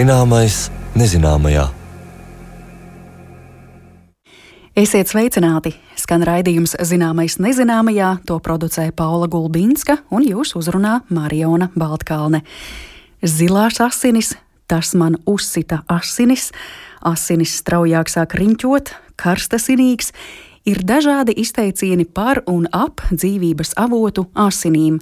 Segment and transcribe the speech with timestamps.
[0.00, 1.66] Zināmais nezināmajā.
[4.78, 5.74] Esiet sveicināti!
[5.98, 12.40] Skan raidījums Zināmais nezināmajā, to producē Paula Gulbinska un jūs uzrunā Mariona Baltkalne.
[13.20, 14.32] Zilās asinis,
[14.64, 16.46] tas man uzsita asinis,
[17.04, 20.14] asinis straujāk sāk riņķot, karstasinīgs,
[20.64, 24.96] ir dažādi izteicieni par un ap dzīvības avotu asinīm.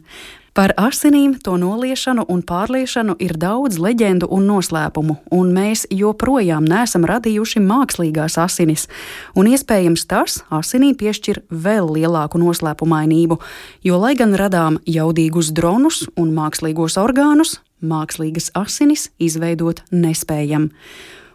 [0.51, 7.07] Par asinīm, to noliešanu un pārliešanu ir daudz leģendu un noslēpumu, un mēs joprojām neesam
[7.07, 8.89] radījuši mākslīgās asinis.
[9.39, 13.39] Un iespējams tas asinīm piešķir vēl lielāku noslēpumainību,
[13.87, 20.71] jo, lai gan radām jaudīgus dronus un mākslīgos orgānus, mākslīgas asinis izveidot nespējam.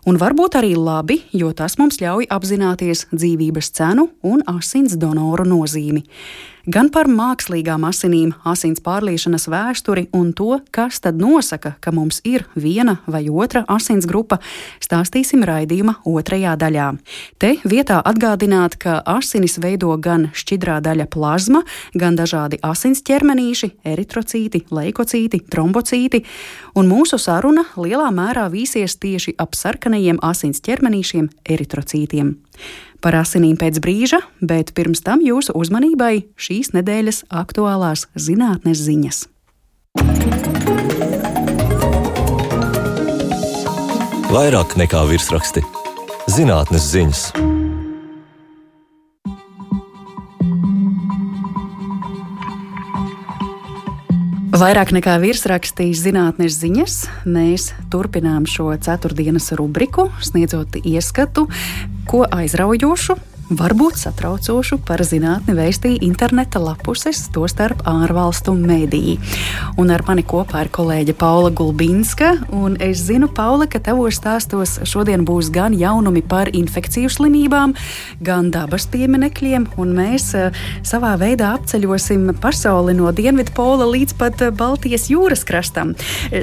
[0.03, 6.03] Un varbūt arī labi, jo tas mums ļauj apzināties dzīvības cenu un asins donoru nozīmi
[6.65, 12.45] gan par mākslīgām asinīm, asins pārliešanas vēsturi un to, kas tad nosaka, ka mums ir
[12.55, 14.39] viena vai otra asins grupa,
[14.83, 16.87] stāstīsim raidījuma otrajā daļā.
[17.41, 24.65] Te vietā atgādināt, ka asinis veido gan šķidrā daļa plazma, gan dažādi asins ķermenīši, eritrocīti,
[24.71, 26.23] leikocīti, trombocīti,
[26.79, 32.37] un mūsu saruna lielā mērā vīsies tieši ap sarkanajiem asins ķermenīšiem, eritrocītiem
[33.03, 39.25] par asinīm pēc brīža, bet pirms tam jūsu uzmanībai šīs nedēļas aktuālās zinātnes ziņas.
[44.33, 45.61] Vairāk nekā virsraksti-
[46.35, 47.62] zinātnes ziņas.
[54.53, 61.47] Vairāk nekā virsrakstīs zinātnes ziņas, mēs turpinām šo ceturtdienas rubriku, sniedzot ieskatu,
[62.05, 63.17] ko aizraujošu
[63.51, 69.17] varbūt satraucošu par zinātni vēstīja interneta lapuses, tostarp ārvalstu mediji.
[69.79, 72.33] Un ar mani kopā ir kolēģe Paula Gulbinska.
[72.83, 77.75] Es zinu, Paula, ka tavos stāstos šodien būs gan jaunumi par infekciju slimībām,
[78.23, 84.45] gan dabas pieminekļiem, un mēs uh, savā veidā apceļosim pasauli no Dienvidu pola līdz pat
[84.45, 85.93] uh, Baltijas jūras krastam.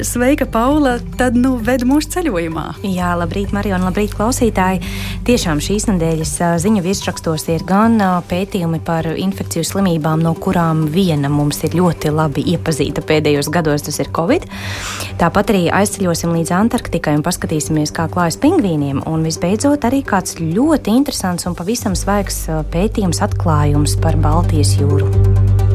[0.06, 0.98] Sveika, Paula!
[1.20, 2.66] Tad nu ved mūsu ceļojumā.
[2.86, 4.82] Jā, labrīt, Mariona, labrīt, klausītāji!
[5.28, 11.62] Tiešām šīs nedēļas ziņu virsrakstos ir gan pētījumi par infekciju slimībām, no kurām viena mums
[11.66, 14.48] ir ļoti labi iepazīta pēdējos gados, tas ir Covid.
[15.20, 19.04] Tāpat arī aizceļosim līdz Antarktikai un paskatīsimies, kā klājas pingvīniem.
[19.10, 25.69] Un visbeidzot, arī kāds ļoti interesants un pavisam svaigs pētījums atklājums par Baltijas jūru.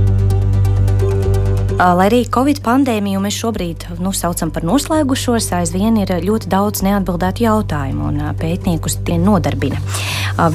[1.75, 7.43] Lai arī Covid pandēmiju mēs šobrīd nu, saucam par noslēgušos, aizvien ir ļoti daudz neatbildētu
[7.43, 9.81] jautājumu, un pētniekus tie nodarbina.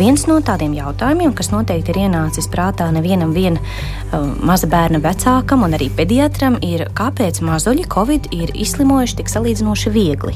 [0.01, 3.59] Viens no tādiem jautājumiem, kas noteikti ir ienācis prātā nevienam vien,
[4.41, 10.33] maza bērna vecākam un arī pediatram, ir, kāpēc mazuļi Covid ir izslimojuši tik salīdzinoši viegli.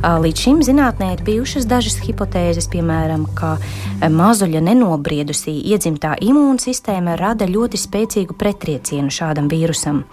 [0.00, 3.56] Līdz šim zinātnē ir bijušas dažas hipotēzes, piemēram, ka
[4.04, 10.04] mazuļa nenobriedusī iedzimtā imūnsistēma rada ļoti spēcīgu pretriecienu šādam vīrusam.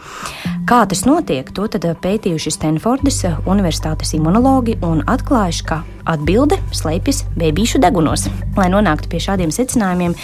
[0.68, 1.68] Kā tas notiek, to
[2.04, 8.28] pētījuši Stanfordas Universitātes imunologi un atklājuši, ka atbilde slēpjas bērnu degunos.
[8.58, 10.16] Lai nonāktu pie šādiem secinājumiem,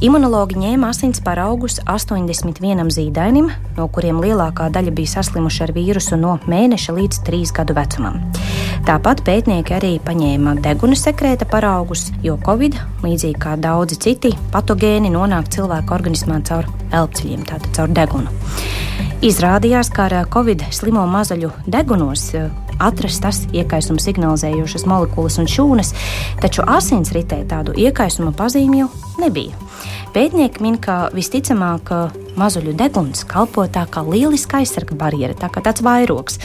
[0.00, 6.38] imunologi ņēma asins paraugus 81 zīdainim, no kuriem lielākā daļa bija saslimuši ar vīrusu no
[6.48, 8.16] mēneša līdz 3 gadu vecumam.
[8.88, 15.52] Tāpat pētnieki arī paņēma deguna sekrēta paraugus, jo Covid, līdzīgi kā daudzi citi patogēni, nonāk
[15.52, 18.32] cilvēka organismā caur elpceļiem, tātad caur degunu.
[19.20, 22.30] Izrādījās, ka ar Covid slimo mazaļu degunos
[22.80, 25.92] atrastas iekaisuma signalizējošas molekulas un šūnas,
[26.40, 28.88] taču asinsritē tādu iekaisuma pazīmju
[29.20, 29.69] nebija.
[30.14, 31.92] Pētnieki min, ka visticamāk
[32.38, 36.38] mazuļu deguns kalpo tā kā lieliska aizsarga barjera, tā kā tāds vairogs.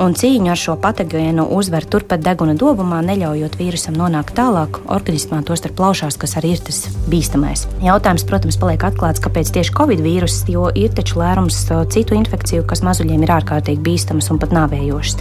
[0.00, 5.76] Un cīņa ar šo patogēnu uzvar turpat deguna dobumā, neļaujot vīrusam nonākt tālāk organismā, tostarp
[5.78, 7.66] plaušās, kas arī ir tas bīstamais.
[7.84, 11.60] Jautājums, protams, paliek atklāts, kāpēc tieši covid vīrus, jo ir taču lērums
[11.94, 15.18] citu infekciju, kas mazuļiem ir ārkārtīgi bīstamas un pat nāvējošas.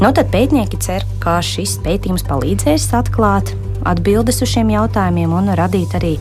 [0.00, 3.52] Nu, tad pētnieki cer, ka šis pētījums palīdzēs atklāt
[3.86, 6.14] atbildes uz šiem jautājumiem un radīt arī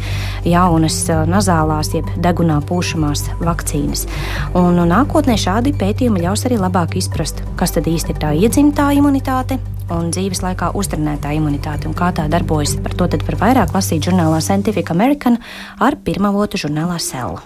[0.76, 0.98] jaunas
[1.30, 4.04] nazālās, jeb degunā pūšamās vakcīnas.
[4.60, 9.60] Un nākotnē šādi pētījumi ļaus arī labāk izprast, kas tad īsti ir tā iedzimtā imunitāte
[9.94, 12.76] un dzīves laikā uztrenētā imunitāte un kā tā darbojas.
[12.84, 15.38] Par to var vairāk lasīt žurnālā Scientific American
[15.80, 17.40] ar pirmavotu žurnālā Cell.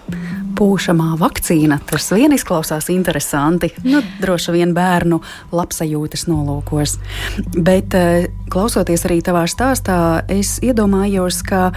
[0.58, 3.70] Pūšamā vakcīna, tas vien izklausās interesanti.
[3.84, 5.20] Nu, droši vien bērnu
[5.54, 6.98] labsajūtas nolūkos.
[7.56, 11.70] Bet eh, klausoties arī tavā stāstā, es iedomājos, ka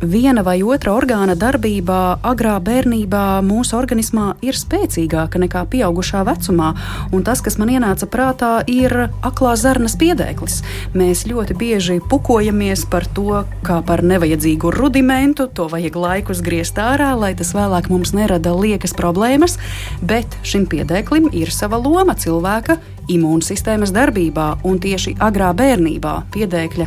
[0.00, 6.70] viena vai otra orgāna darbībā agrā bērnībā mūsu organismā ir spēcīgāka nekā pieaugušā vecumā.
[7.12, 10.60] Un tas, kas man ienāca prātā, ir aklā zarnas piedēklis.
[10.96, 17.12] Mēs ļoti bieži pukojamies par to, kā par nevajadzīgu rudimentu, to vajag laikus griezt ārā,
[17.18, 19.58] lai tas vēlāk mums nerada liekas problēmas,
[20.00, 26.86] bet šim piedēklim ir sava loma cilvēka imūnsistēmas darbībā, un tieši agrā bērnībā piedēkļa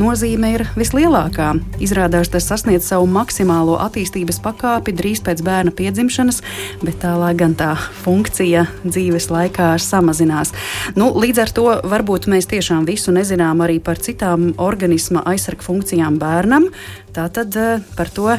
[0.00, 1.52] nozīme ir vislielākā.
[1.84, 6.42] Izrādās, tas sasniedz savu maksimālo attīstības pakāpi drīz pēc bērna piedzimšanas,
[6.84, 7.72] bet tālāk gan tā
[8.02, 10.54] funkcija dzīves laikā samazinās.
[10.98, 16.18] Nu, līdz ar to varbūt mēs tiešām visu nezinām arī par citām organisma aizsargu funkcijām
[16.20, 16.68] bērnam.
[17.14, 18.32] Tātad eh, par to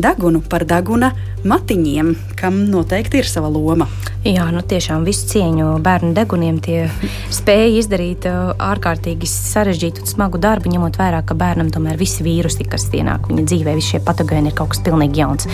[0.00, 1.10] degunu, par deguna
[1.44, 3.88] matiņiem, kam noteikti ir sava loma.
[4.24, 6.60] Jā, nu tiešām visu cieņu bērnu deguniem.
[6.64, 6.86] Tie
[7.38, 12.64] spēja izdarīt uh, ārkārtīgi sarežģītu un smagu darbu, ņemot vērā, ka bērnam tomēr visi vīrusi,
[12.72, 15.50] kas ienāk viņa dzīvē, visi šie patogēni ir kaut kas pilnīgi jauns.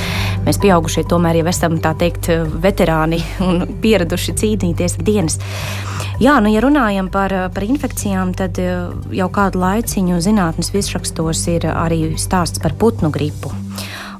[0.46, 2.30] Mēs pieaugušie tomēr jau esam tā teikt
[2.62, 5.40] veterāni un pieraduši cīnīties dienas.
[6.18, 11.68] Jā, nu, ja runājam par, par infekcijām, tad uh, jau kādu laiciņu zinātnes virsrakstos ir
[11.70, 13.52] arī stāsts par putnu gripu.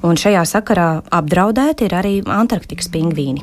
[0.06, 3.42] Un šajā sakarā apdraudēti ir arī Antarktikas pingvīni.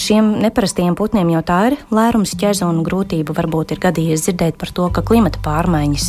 [0.00, 3.36] Šiem neparastajiem putniem jau tā ir lērums ķēze un grūtība.
[3.36, 6.08] Varbūt ir gadījies dzirdēt par to, ka klimata pārmaiņas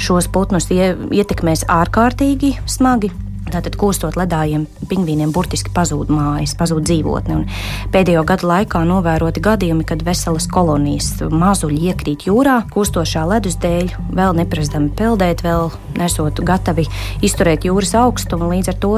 [0.00, 3.12] šos putnus ietekmēs ārkārtīgi smagi.
[3.52, 7.36] Tātad, kūstot ledājiem, pingvīniem burtiski pazūd mājas, pazūd dzīvotne.
[7.42, 13.92] Un pēdējo gadu laikā novēroti gadījumi, kad veselas kolonijas mazuļi iekrīt jūrā, kūstošā ledus dēļ,
[14.16, 15.68] vēl neprasdami peldēt, vēl
[16.00, 16.86] nesot gatavi
[17.20, 18.48] izturēt jūras augstumu.
[18.54, 18.94] Līdz ar to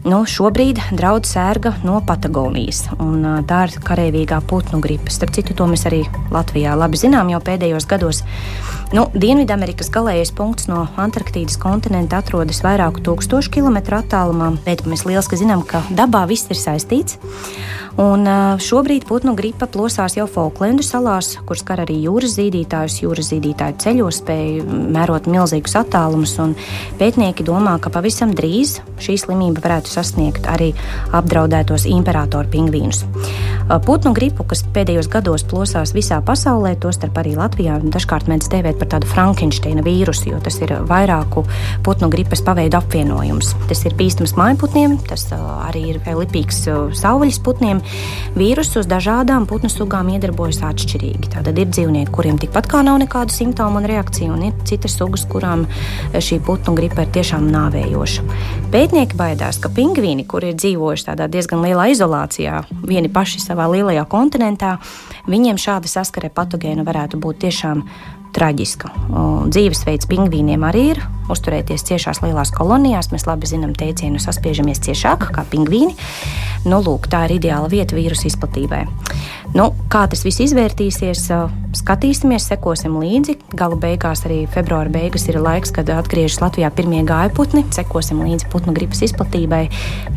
[0.00, 5.12] Nu, šobrīd draudz sērga no Patagonijas, un tā ir karavīgā putnu gripa.
[5.12, 8.22] Starp citu, to mēs arī Latvijā labi zinām jau pēdējos gados.
[8.96, 15.36] Nu, Dienvidamerikas galējais punkts no Antarktīdas kontinenta atrodas vairāku tūkstošu kilometru attālumā, bet mēs lieliski
[15.38, 17.20] zinām, ka dabā viss ir saistīts.
[18.00, 18.24] Un
[18.62, 23.00] šobrīd putnu gripa plosās jau Falklendu salās, kur skar arī jūras zīdītājus.
[23.02, 24.64] Jūras zīdītāji ceļos spēja
[24.94, 26.54] mērot milzīgus attālumus, un
[27.00, 30.72] pētnieki domā, ka pavisam drīz šī slimība varētu sasniegt arī
[31.16, 33.04] apdraudētos imperatoru pingvīnus.
[33.86, 38.88] Putnu gripu, kas pēdējos gados plosās visā pasaulē, tostarp arī Latvijā, dažkārt mēdz dēvēt par
[38.96, 41.44] tādu Frankensteina vīrusu, jo tas ir vairāku
[41.86, 43.52] putnu gripas paveidu apvienojums.
[43.70, 46.64] Tas ir bīstams mājputniem, tas arī ir lipīgs
[46.98, 47.78] saules putniem,
[48.34, 51.30] vīrusu uz dažādām putnu sugām iedarbojas atšķirīgi.
[51.36, 55.22] Tātad ir dzīvnieki, kuriem tikpat kā nav nekādu simptomu un reakciju, un ir citas sugas,
[55.30, 55.68] kurām
[56.10, 58.26] šī putnu gripa ir tiešām nāvējoša.
[58.74, 64.04] Pētnieki baidās, ka pingvīni, kuri ir dzīvojuši tādā diezgan lielā izolācijā, vieni paši savā lielajā
[64.12, 64.76] kontinentā,
[65.30, 67.86] viņiem šāda saskare patogēnu varētu būt tiešām
[68.36, 68.90] traģiska.
[69.50, 71.00] Dzīvesveids pingvīniem arī ir
[71.32, 73.10] uzturēties ciešās lielās kolonijās.
[73.14, 75.96] Mēs labi zinām teicienu, saspiežamies ciešāk kā pingvīni.
[76.68, 78.84] Nu, lūk, tā ir ideāla vieta vīrusu izplatībai.
[79.50, 81.24] Nu, kā tas viss izvērtīsies,
[81.74, 83.34] skatīsimies, sekosim līdzi.
[83.58, 87.64] Gala beigās, arī februāra beigas, ir laiks, kad atgriežas Latvijā pirmie gājputni.
[87.74, 89.64] Sekosim līdzi putnu gripas izplatībai,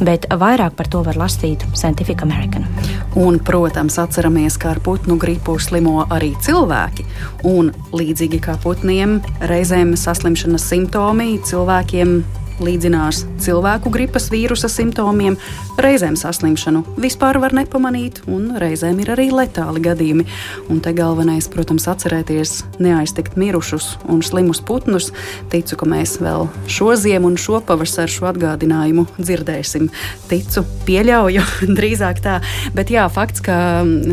[0.05, 2.67] bet vairāk par to var lasīt Scientific American.
[3.17, 7.07] Un, protams, atceramies, ka ar putnu gripu slimo arī cilvēki.
[7.49, 9.17] Un līdzīgi kā putniem,
[9.49, 12.19] reizēm saslimšanas simptomi cilvēkiem
[12.61, 15.37] līdzinās cilvēku gripas vīrusa simptomiem,
[15.81, 20.25] reizēm saslimšanu vispār var nepamanīt, un reizēm ir arī letāli gadījumi.
[20.71, 25.11] Un te galvenais, protams, atcerēties neaiztikt mirušus un slimus putnus.
[25.51, 29.89] Ticu, ka mēs vēl šo ziemu un šo pavasaru šo atgādinājumu dzirdēsim.
[30.29, 31.43] Ticu, pieļauju,
[31.79, 32.37] drīzāk tā.
[32.77, 33.57] Bet jā, fakts, ka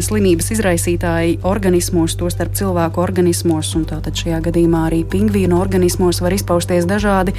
[0.01, 6.89] slimības izraisītāji organismos, tostarp cilvēku organismos, un tātad šajā gadījumā arī pingvīnu organismos var izpausties
[6.89, 7.37] dažādi,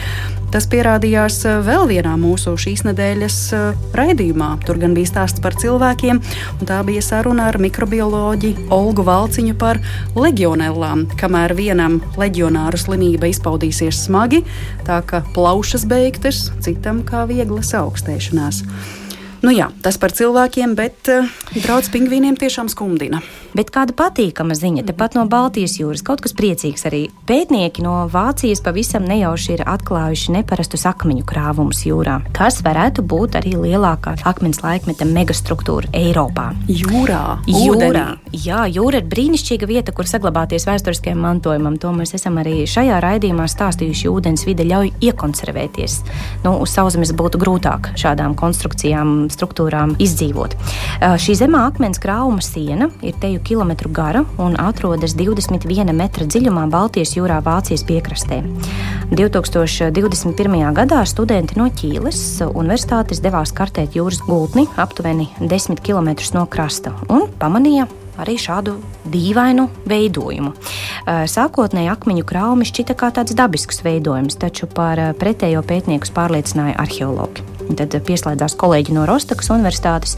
[0.54, 4.50] tas pierāda parādījās eh, vēl vienā mūsu šīs nedēļas eh, raidījumā.
[4.68, 6.20] Tur gan bija stāsts par cilvēkiem,
[6.60, 9.80] un tā bija saruna ar mikrobioloģi Olgu Valciņu par
[10.20, 11.06] legionellām.
[11.22, 14.42] Kamēr vienam leģionāru slimība izpaudīsies smagi,
[14.88, 18.66] tā ka plaušas beigtas, citam kā vieglas augstēšanās.
[19.46, 23.24] Nu jā, tas par cilvēkiem, bet uh, draudz pingvīniem tiešām skumdina.
[23.52, 27.02] Bet kāda patīkama ziņa, tepat no Baltijas jūras, kaut kas priecīgs arī.
[27.28, 33.58] Pētnieki no Vācijas pavisam nejauši ir atklājuši neparastus akmeņu krāvumus jūrā, kas varētu būt arī
[33.60, 36.52] lielākā akmens laikmeta megastruktūra Eiropā.
[36.72, 38.06] Jūrā, jūrā.
[38.32, 41.76] Jā, jūra ir brīnišķīga vieta, kur saglabāties vēsturiskajam mantojumam.
[41.84, 44.08] To mēs esam arī šajā raidījumā stāstījuši.
[44.12, 45.98] Ūdens vide ļauj iekonservēties.
[46.46, 50.56] Nu, uz sauszemes būtu grūtāk šādām konstrukcijām, struktūrām izdzīvot.
[51.20, 57.16] Šī zemā akmens krāvuma siena ir teju km gara un atrodas 21 metra dziļumā Baltijas
[57.18, 58.42] jūrā Vācijas piekrastē.
[59.12, 60.60] 2021.
[60.78, 67.28] gadā studenti no Ķīles universitātes devās kartēt jūras gultni aptuveni 10 km no krasta un
[67.42, 67.90] pamanīja
[68.22, 68.76] arī šādu
[69.12, 70.54] dīvainu veidojumu.
[71.08, 77.61] Sākotnēji akmeņu krāumi šķita kā tāds dabisks veidojums, taču par pretējo pētniekus pārliecināja arheologi.
[77.80, 80.18] Tad pieslēdzās kolēģi no Rostokas Universitātes,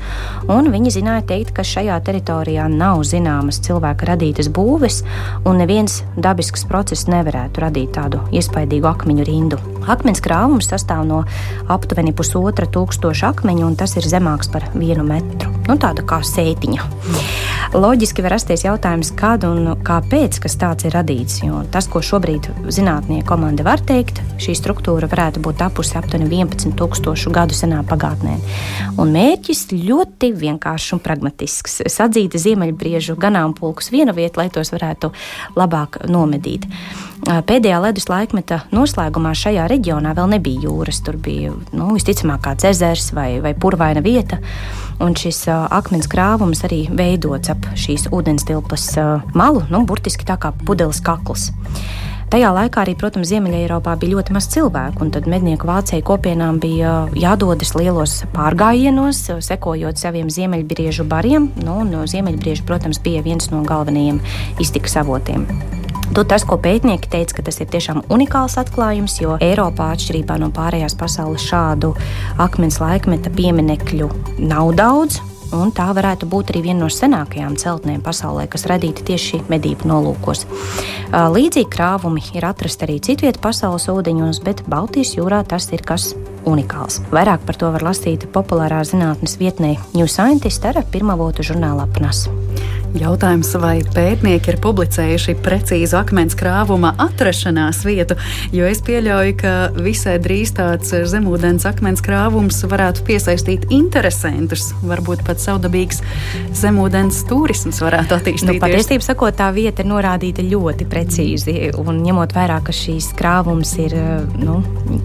[0.52, 5.04] un viņi zināja teikt, ka šajā teritorijā nav zināmas cilvēka radītas būves,
[5.46, 9.73] un neviens dabisks process nevarētu radīt tādu iespaidīgu akmeņu rindu.
[9.88, 11.24] Akmens krāvums sastāv no
[11.72, 15.52] aptuveni pusotra tūkstoša akmeņu, un tas ir zemāks par vienu metru.
[15.68, 16.88] Nu, tāda kā sētiņa.
[17.74, 21.40] Loģiski var rasties jautājums, kad un kāpēc tāds ir radīts.
[21.42, 27.34] Jo tas, ko šobrīd zinātnieku komanda var teikt, šī struktūra varētu būt tapusi aptuveni 11,000
[27.34, 28.36] gadu senā pagātnē.
[29.02, 35.12] Un mērķis ļoti vienkāršs un pragmatisks- sadzīt ziemeļbriežu ganāmpulkus vienu vietu, lai tos varētu
[35.56, 36.68] labāk nomedīt.
[37.24, 41.02] Pēdējā ledus laikmeta noslēgumā šajā reģionā vēl nebija jūras.
[41.06, 44.40] Tur bija nu, visticamāk kāds ezers vai, vai purvaina vieta.
[45.04, 50.40] Un šis uh, akmens krāvums arī veidots ap šīs ūdenstilpas uh, malu, nu, burtiski tā
[50.40, 51.50] kā pudeles kakls.
[52.34, 56.96] Tajā laikā arī, protams, Ziemeļā bija ļoti maz cilvēku, un tad mednieku vācēju kopienām bija
[57.14, 61.52] jādodas lielos pārgājienos, sekojot saviem ziemeļbriežu bariem.
[61.62, 64.24] Nu, no ziemeļbriežu, protams, bija viens no galvenajiem
[64.58, 65.46] iztikas avotiem.
[66.14, 70.52] Tu tas, ko pētnieki teica, ka tas ir tiešām unikāls atklājums, jo Eiropā, atšķirībā no
[70.54, 71.90] pārējās pasaules, šādu
[72.44, 74.12] akmens laikmeta pieminekļu
[74.46, 75.18] nav daudz.
[75.58, 80.46] Un tā varētu būt arī viena no senākajām celtnēm pasaulē, kas radīta tieši medību nolūkos.
[81.34, 86.12] Līdzīgi krāvumi ir atrasti arī citvietā pasaules ūdeņos, bet Baltijas jūrā tas ir kas
[86.50, 87.02] unikāls.
[87.14, 92.28] Vairāk par to var lasīt populārā zinātnes vietnē New Scientist ar pirmavotu žurnāla apnas.
[92.94, 98.14] Jautājums, vai pētnieki ir publicējuši precīzu akmens krāvuma atrašanās vietu,
[98.54, 104.68] jo es pieļauju, ka visai drīz tāds zemūdens akmens krāvums varētu piesaistīt interesantus.
[104.86, 106.04] Varbūt pat savdabīgs
[106.60, 108.52] zemūdens turisms varētu attīstīties.
[108.52, 111.58] Nu, patiesībā sakot, tā vieta ir norādīta ļoti precīzi.
[111.82, 113.98] Un ņemot vērā, ka šīs krāvums ir
[114.38, 114.60] nu,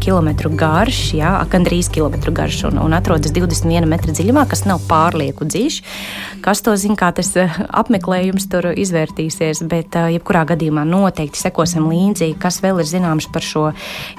[0.05, 5.47] kilometru garš, jā, gandrīz kilometru garš un, un atrodas 21 metru dziļumā, kas nav pārlieku
[5.49, 5.79] dziļš,
[6.45, 12.61] kas to zina, kā tas apmeklējums tur izvērtīsies, bet jebkurā gadījumā noteikti sekosim līdzi, kas
[12.65, 13.65] vēl ir zināms par šo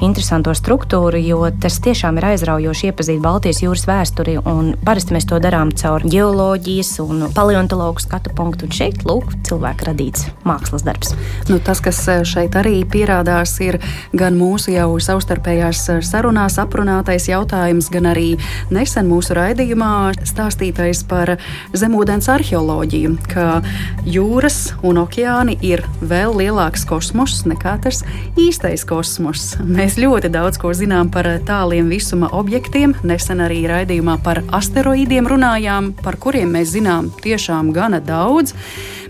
[0.05, 4.37] interesanto struktūru, jo tas tiešām ir aizraujoši iepazīt Baltijas jūras vēsturi,
[4.85, 10.29] parasti mēs to darām caur geoloģijas un paleontologu skatu punktu, un šeit, lūk, cilvēka radīts
[10.47, 11.15] mākslas darbs.
[11.49, 13.79] Nu, tas, kas šeit arī pierādās, ir
[14.17, 16.59] gan mūsu jau savstarpējās sarunās
[16.99, 18.37] aprunātais jautājums, gan arī
[18.73, 21.37] nesen mūsu raidījumā stāstītais par
[21.71, 23.61] zemūdens arheoloģiju, ka
[24.03, 28.03] jūras un okeāni ir vēl lielāks kosmos nekā tas
[28.35, 29.55] īstais kosmos.
[29.63, 32.97] Mēs ļoti daudz ko zinām par tāliem visuma objektiem.
[33.07, 38.57] Nesen arī raidījumā par asteroīdiem runājām, par kuriem mēs zinām tiešām gana daudz,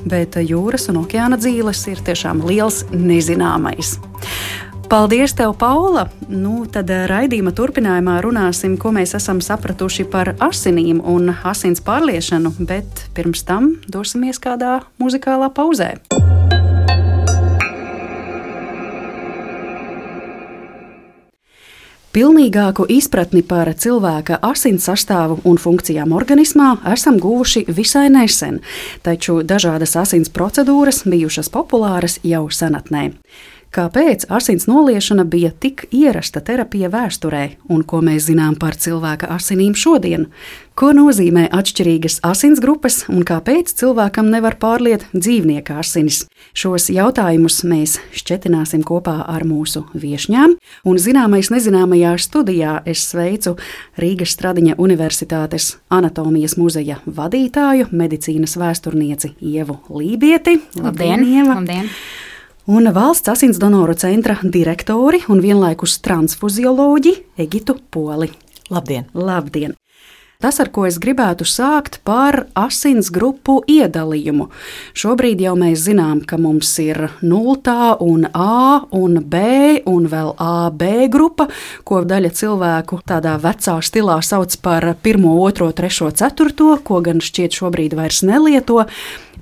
[0.06, 3.98] bet jūras un okeāna dzīves ir tiešām liels nezināmais.
[4.90, 6.08] Paldies, tev, Paula!
[6.34, 12.56] Nu, tad eh, raidījuma turpinājumā runāsim, ko mēs esam sapratuši par asinīm un asins pārliešanu,
[12.66, 15.92] bet pirms tam dosimies kādā muzikālā pauzē.
[22.10, 28.58] Pilnīgāku izpratni par cilvēka asins sastāvu un funkcijām organismā esam guvuši visai nesen,
[29.06, 33.12] taču dažādas asins procedūras bijušas populāras jau senatnē.
[33.70, 39.76] Kāpēc asins noliešana bija tik ierasta terapija vēsturē, un ko mēs zinām par cilvēka asinīm
[39.78, 40.24] šodien?
[40.74, 46.24] Ko nozīmē atšķirīgas asins grupas, un kāpēc cilvēkam nevar pārliet dzīvnieka asinis?
[46.58, 50.56] Šos jautājumus mēs šķetināsim kopā ar mūsu viesņām,
[50.90, 53.54] un zināmais nezināmajā studijā es sveicu
[54.02, 60.58] Rīgas Stradiņa Universitātes anatomijas muzeja vadītāju, medicīnas vēsturnieci Ievu Lībieti.
[60.82, 61.22] Labdien!
[61.22, 61.54] Labdien.
[61.54, 61.94] Labdien
[62.70, 68.30] un valsts asins donoru centra direktori un vienlaikus transfuzioloģi Egitu Poli.
[68.70, 69.08] Labdien!
[69.14, 69.74] Labdien.
[70.40, 74.46] Tas, ar ko es gribētu sākt, par asins grupu iedalījumu.
[74.96, 79.42] Šobrīd jau mēs zinām, ka mums ir 0, un A, un B,
[79.90, 81.50] un vēl AB grupa,
[81.84, 87.60] ko daļa cilvēku tādā vecā stilā sauc par 1, 2, 3, 4, ko gan šķiet
[87.60, 88.86] šobrīd vairs nelieto.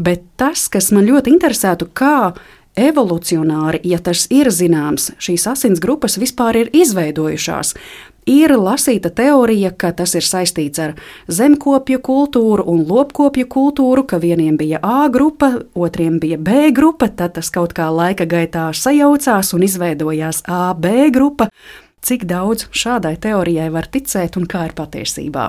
[0.01, 2.33] Bet tas, kas man ļoti interesētu, kā
[2.77, 7.73] evolucionāri, ja tas ir zināms, šīs asins grupas vispār ir izveidojušās.
[8.27, 10.97] Ir lasīta teorija, ka tas ir saistīts ar
[11.31, 17.37] zemkopju kultūru un lopkopju kultūru, ka vieniem bija A grupa, otriem bija B grupa, tad
[17.39, 21.47] tas kaut kā laika gaitā sajaucās un izveidojās AB grupa.
[22.03, 25.47] Cik daudz šādai teorijai var ticēt un kā ir patiesībā?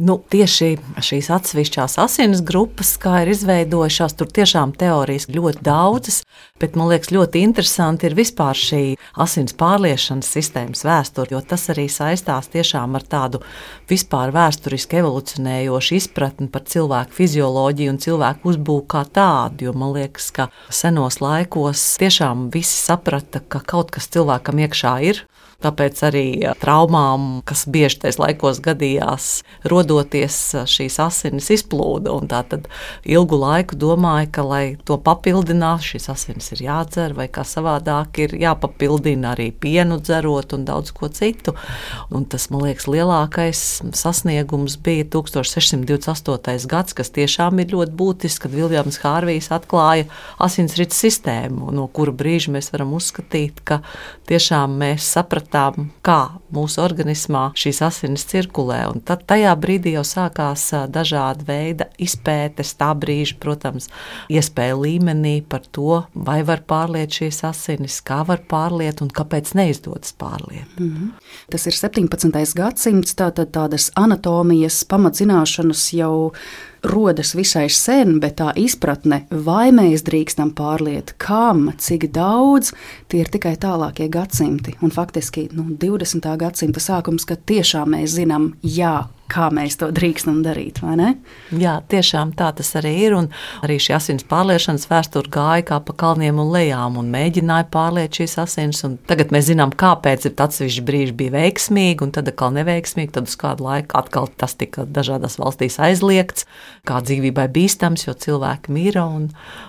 [0.00, 6.22] Nu, tieši šīs atsevišķās asins grupas, kā ir izveidojušās, tur tiešām teorijas ļoti daudzas,
[6.62, 8.80] bet man liekas, ļoti interesanti ir vispār šī
[9.20, 13.42] asins pārliešanas sistēmas vēsture, jo tas arī saistās tiešām ar tādu
[13.90, 19.68] vispār vēsturiski evolucionējošu izpratni par cilvēku fizioloģiju un cilvēku uzbūvi kā tādu.
[19.68, 25.26] Jo man liekas, ka senos laikos tiešām visi saprata, ka kaut kas cilvēkam iekšā ir,
[25.62, 26.26] Tāpēc arī
[26.60, 29.28] traumām, kas bieži tajos laikos gadījās,
[29.68, 30.38] rodoties
[30.70, 32.14] šīs asinis izplūda.
[32.50, 32.66] Tad
[33.06, 38.36] ilgu laiku domāja, ka, lai to papildinātu, šīs asinis ir jādzer, vai kā savādāk ir
[38.42, 41.54] jāpapildina arī pienu dzerot un daudz ko citu.
[42.12, 43.62] Un tas, man liekas, lielākais
[43.98, 46.66] sasniegums bija 1628.
[46.70, 50.08] gads, kas tiešām ir ļoti būtisks, kad Viljams Hārvijs atklāja
[50.42, 53.80] asinsrites sistēmu, no kura brīža mēs varam uzskatīt, ka
[54.30, 58.92] tiešām mēs sapratām, sapratām, kā mūsu organismā šīs asinis cirkulē.
[58.92, 63.88] Un tad tajā brīdī jau sākās dažādi veidi izpētes, tā brīža, protams,
[64.30, 70.12] iespēja līmenī par to, vai var pārliet šīs asinis, kā var pārliet un kāpēc neizdodas
[70.12, 70.68] pārliet.
[70.78, 71.08] Mm -hmm.
[71.50, 72.54] Tas ir 17.
[72.54, 76.32] gadsimts, tātad tādas anatomijas pamatzināšanas jau
[76.82, 82.72] rodas visai sen, bet tā izpratne, vai mēs drīkstam pārliet, kam, cik daudz,
[83.08, 84.76] tie ir tikai tālākie gadsimti.
[84.82, 86.28] Un faktiski nu, 20.
[86.40, 90.80] gadsimta sākums, kad tiešām mēs zinām, jā, kā mēs to drīkstam darīt.
[91.56, 93.16] Jā, tiešām tā tas arī ir.
[93.16, 93.28] Un
[93.64, 98.36] arī šī asins pārliešanas vēsture gāja kā pa kalniem un lejām un mēģināja pārliet šīs
[98.42, 98.82] asins.
[99.08, 103.12] Tagad mēs zinām, kāpēc atsevišķi brīži bija veiksmīgi un tad atkal neveiksmīgi.
[103.16, 106.46] Tad uz kādu laiku atkal tas tika dažādās valstīs aizliegts,
[106.88, 109.02] kā dzīvībai bīstams, jo cilvēki mira.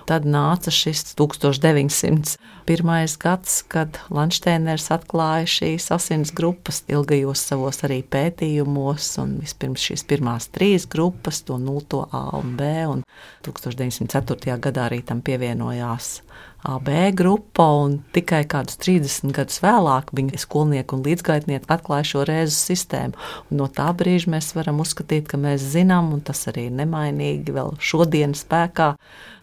[0.06, 3.16] Tad nāca šis 1901.
[3.20, 10.02] gads, kad Lanšteiners atklāja šīs asins grupas ilgajos savos arī pētījumos un vispār vispirms šīs
[10.10, 13.04] pirmās trīs grupas, to 0, A un B, un
[13.46, 14.58] 1904.
[14.58, 16.22] gadā arī tam pievienojās
[16.64, 22.56] AB grupa, un tikai kādus 30 gadus vēlāk viņa skolnieki un līdzgaitnieki atklāja šo rēzu
[22.56, 23.18] sistēmu.
[23.50, 27.52] Un no tā brīža mēs varam uzskatīt, ka mēs zinām, un tas arī ir nemainīgi
[27.52, 28.94] vēl šodienas spēkā,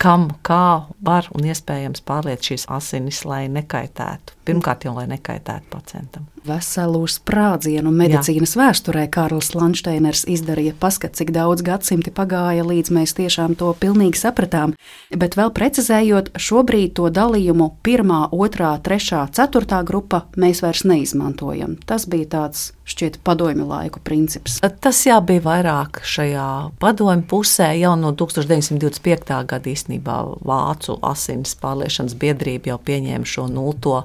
[0.02, 4.40] kam, kā var un iespējams pārliet šīs asinis, lai nekaitētu.
[4.42, 6.26] Pirmkārt, jau lai nekaitētu pacientam.
[6.42, 8.64] Veselu sprādzienu medicīnas Jā.
[8.64, 14.74] vēsturē Kārlis Lanšteiners izdarīja paskat, cik daudz gadsimti pagāja, līdz mēs tiešām to pilnīgi sapratām.
[15.14, 21.78] Bet vēl precizējot, šobrīd to dalījumu pirmā, otrā, trešā, ceturtā grupa mēs vairs neizmantojam.
[21.88, 24.60] Tas bija tāds šķiet padomju laiku princips.
[24.84, 26.48] Tas jā, bija vairāk šajā
[26.82, 29.38] padomju pusē jau no 1925.
[29.48, 34.02] gada īstenībā Vācu asins pārliešanas biedrība jau pieņēma šo nulto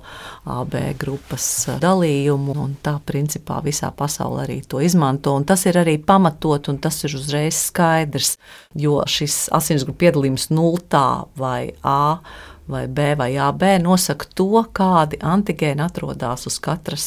[0.46, 1.48] AB grupas
[1.82, 6.78] dalījumu, un tā principā visā pasaulē arī to izmanto, un tas ir arī pamatot, un
[6.82, 8.36] tas ir uzreiz skaidrs,
[8.76, 12.20] jo šis asinsgrupu piedalījums nultā vai A
[12.68, 17.06] vai B vai AB nosaka to, kādi antigēni atrodas uz katras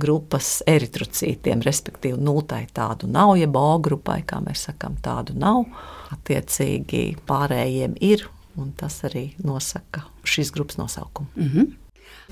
[0.00, 5.64] grupas eritrocītiem, respektīvi nultai tādu nav, jeb O grupai, kā mēs sakām, tādu nav.
[6.14, 8.26] Attiecīgi pārējiem ir,
[8.60, 11.28] un tas arī nosaka šīs grupas nosaukumu.
[11.36, 11.72] Mm -hmm.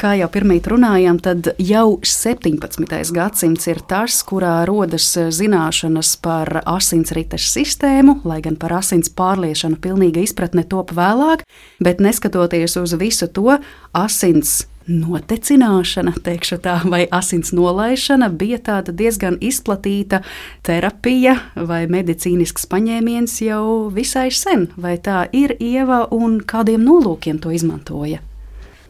[0.00, 3.12] Kā jau pirmīt runājām, tad jau 17.
[3.14, 10.24] gadsimts ir tas, kurā rodas zināšanas par asinsrites sistēmu, lai gan par asins pārliešanu pilnīga
[10.24, 11.44] izpratne top vēlāk,
[11.78, 13.60] bet neskatoties uz visu to,
[13.92, 16.14] asins notecināšana,
[16.62, 20.22] tā, vai asins nolaišana bija diezgan izplatīta
[20.66, 24.68] terapija vai medicīnisks paņēmiens jau visai sen.
[24.76, 28.22] Vai tā ir ieva un kādiem nolūkiem to izmantoja?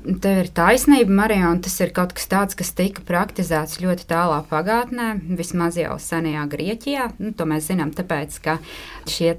[0.03, 4.41] Tev ir taisnība, Marija, un tas ir kaut kas tāds, kas tika praktizēts ļoti tālā
[4.51, 7.05] pagātnē, vismaz jau senajā Grieķijā.
[7.23, 8.57] Nu, to mēs zinām, tāpēc, ka
[9.07, 9.31] šie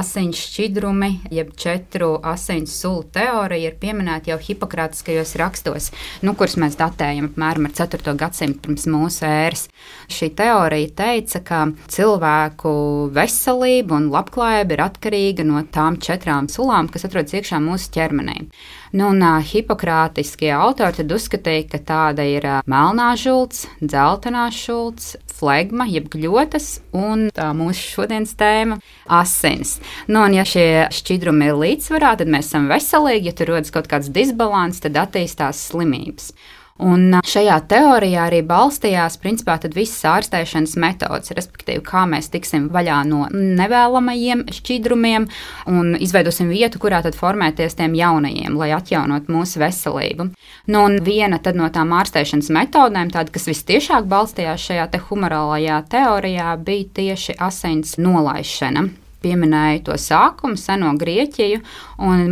[0.00, 5.92] asins šķidrumi, jeb četru asins sulu teorija, ir pieminēta jau hipokrātiskajos rakstos,
[6.26, 8.16] nu, kurus mēs datējam apmēram ar 4.
[8.18, 9.68] gadsimtu pirms mūsu ēras.
[10.10, 12.74] Šī teorija teica, ka cilvēku
[13.14, 18.48] veselība un labklājība ir atkarīga no tām četrām sulām, kas atrodas iekšā mūsu ķermenī.
[18.90, 26.08] Nu, un hipokrātiskie autori tad uzskatīja, ka tāda ir melnā žults, dzeltenā žults, flegma, jeb
[26.10, 28.80] gļotas, un tā mūsu šodienas tēma-
[29.20, 29.78] asins.
[30.08, 33.86] Nu, un ja šie šķidrumi ir līdzsvarā, tad mēs esam veselīgi, ja tur rodas kaut
[33.86, 36.32] kāds disbalans, tad attīstās slimības.
[36.80, 43.26] Un šajā teorijā arī balstījās principā visas ārstēšanas metodes, respektīvi, kā mēs tiksim vaļā no
[43.32, 45.26] nevēlamajiem šķidrumiem
[45.68, 50.30] un izveidosim vietu, kurā tad formēties tiem jaunajiem, lai atjaunot mūsu veselību.
[50.72, 56.56] Nu, un viena no tām ārstēšanas metodēm, tāda, kas visciešāk balstījās šajā te humorālajā teorijā,
[56.64, 58.88] bija tieši asins nolaišana
[59.22, 61.60] pieminēju to sākumu, seno Grieķiju,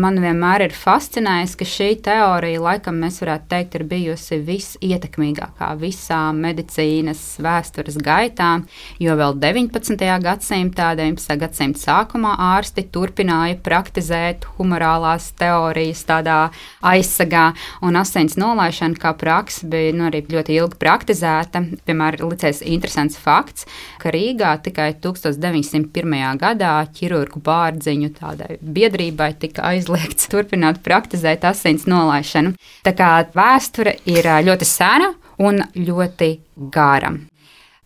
[0.00, 6.20] man vienmēr ir fascinējis, ka šī teorija, laikam, mēs varētu teikt, ir bijusi visietekmīgākā visā
[6.36, 8.50] medicīnas vēstures gaitā,
[9.02, 10.06] jo vēl 19.
[10.24, 11.36] gadsimtā, 19.
[11.42, 16.38] gadsimta sākumā ārsti turpināja praktizēt humorālās teorijas tādā
[16.80, 17.50] aizsagā,
[17.84, 21.64] un asins nolaišana kā praksa bija nu, arī ļoti ilgi praktizēta.
[21.88, 23.66] Piemēram, licies interesants fakts,
[24.00, 26.38] ka Rīgā tikai 1901.
[26.40, 32.54] gadā ķirurgu bārdziņu tādai biedrībai tika aizliegts turpināt praktizēt asins nolaišanu.
[32.86, 36.32] Tā kā vēsture ir ļoti sena un ļoti
[36.74, 37.14] gara.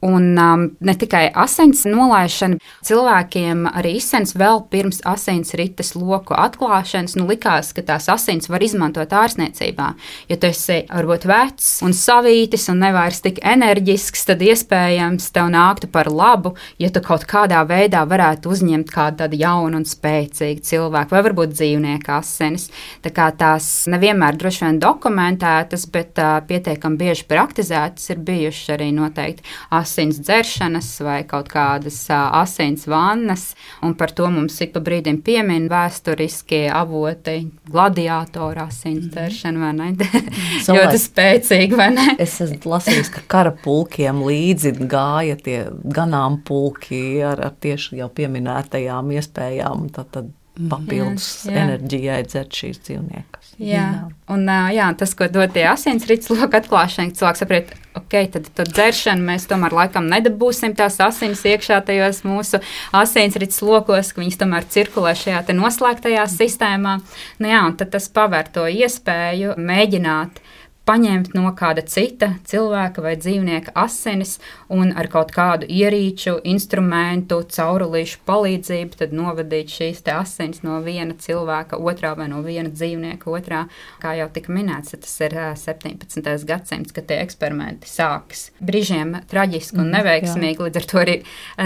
[0.03, 7.15] Un um, ne tikai asins nolaišana, cilvēkiem arī izsens vēl pirms asins rites loku atklāšanas.
[7.15, 9.93] Nu, likās, ka tās asins var izmantot ārstniecībā.
[10.27, 15.87] Ja tu esi varbūt vecs un savītis un nevairs tik enerģisks, tad iespējams tev nāktu
[15.95, 21.15] par labu, ja tu kaut kādā veidā varētu uzņemt kādu tādu jaunu un spēcīgu cilvēku
[21.15, 22.67] vai varbūt dzīvnieku asinis.
[23.07, 28.91] Tā kā tās nevienmēr droši vien dokumentētas, bet uh, pietiekami bieži praktizētas ir bijušas arī
[28.99, 33.53] noteikti asins asins dzeršanas vai kaut kādas asins vannas,
[33.85, 39.13] un par to mums ik pa brīdim piemin vēsturiskie avoti, gladiātora asins mhm.
[39.13, 40.11] dzeršana, vai ne?
[40.81, 42.09] ļoti spēcīgi, vai ne?
[42.23, 49.13] es esmu lasījis, ka kara pulkiem līdzi gāja tie ganāmpulki ar, ar tieši jau pieminētajām
[49.19, 49.91] iespējām.
[49.93, 50.31] Tad, tad
[50.73, 51.65] papildus jā, jā.
[51.67, 53.42] enerģijai dzert šīs dzīvniekas.
[53.63, 53.87] Jā.
[54.33, 59.27] un jā, tas, ko dod tie asinsrites loku atklāšana, cilvēks saprot, ok, tad to dzeršanu
[59.29, 62.63] mēs tomēr laikam nedabūsim tās asins iekšā tajos mūsu
[62.97, 66.99] asinsrites lokos, ka viņas tomēr cirkulē šajā noslēgtajā sistēmā.
[67.39, 70.43] Nu, jā, un tad tas paver to iespēju mēģināt
[70.89, 74.39] paņemt no kāda cita cilvēka vai dzīvnieka asinis
[74.73, 81.79] un ar kaut kādu ierīču, instrumentu, caurulīšu palīdzību tad novadīt šīs asinis no viena cilvēka
[81.79, 83.65] otrā vai no viena dzīvnieka otrā.
[84.03, 86.47] Kā jau tika minēts, tas ir 17.
[86.49, 88.49] gadsimts, kad tie eksperimenti sākas.
[88.61, 91.17] Brīžiem traģiski un mhm, neveiksmīgi, mm, līdz ar to arī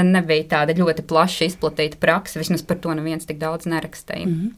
[0.05, 2.41] nebija tāda ļoti plaši izplatīta praksa.
[2.43, 4.27] Vismaz par to neviens tik daudz nerakstīja.
[4.27, 4.55] Mm -hmm.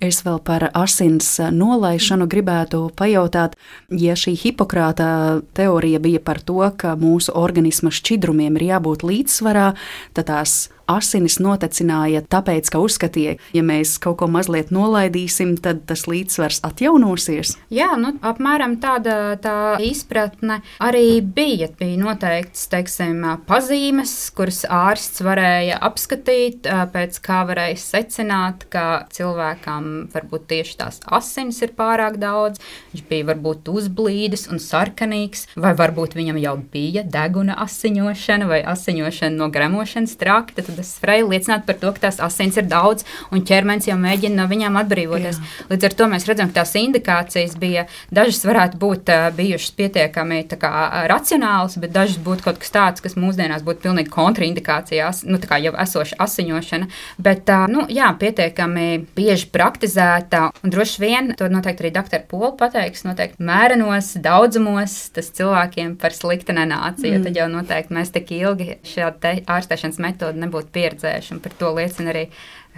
[0.00, 3.54] Es vēl par asins nolaišanu gribētu pajautāt,
[4.02, 5.08] ja šī hipokrāta
[5.56, 9.72] teorija bija par to, ka mūsu organisma šķidrumiem ir jābūt līdzsvarā,
[10.16, 10.56] tad tās
[10.90, 17.56] asinis notecināja, tāpēc, ka uzskatīja, ja mēs kaut ko mazliet nolaidīsim, tad tas līdzsvars atjaunosies.
[17.72, 21.70] Jā, nu, apmēram tāda tā izpratne arī bija.
[21.78, 30.48] Bija noteikts, teiksim, pazīmes, kuras ārsts varēja apskatīt, pēc kā varēja secināt, ka cilvēkam varbūt
[30.52, 32.60] tieši tās asinis ir pārāk daudz,
[32.92, 39.38] viņš bija varbūt uzblīdis un sarkanīgs, vai varbūt viņam jau bija deguna asiņošana vai asiņošana
[39.38, 43.44] no gremošanas trakta tad tas varēja liecināt par to, ka tās asins ir daudz un
[43.46, 45.38] ķermenis jau mēģina no viņām atbrīvoties.
[45.38, 45.66] Jā.
[45.72, 50.42] Līdz ar to mēs redzam, ka tās indikācijas bija, dažas varētu būt uh, bijušas pietiekami
[50.52, 50.72] kā,
[51.10, 55.74] racionālas, bet dažas būtu kaut kas tāds, kas mūsdienās būtu pilnīgi kontraindikācijās, nu, kā jau
[55.84, 56.88] esoša asiņošana.
[57.22, 62.52] Bet, uh, nu, jā, pietiekami bieži praktizēta, un droši vien to noteikti arī doktora Pola
[62.56, 67.26] pateiks, noteikti mērenos daudzumos tas cilvēkiem par sliktu nenāca, jo mm.
[67.26, 71.40] tad jau noteikti mēs tik ilgi šādu ārstēšanas metodu nebūtu būt pieredzējuši.
[71.44, 72.26] Par to liecina arī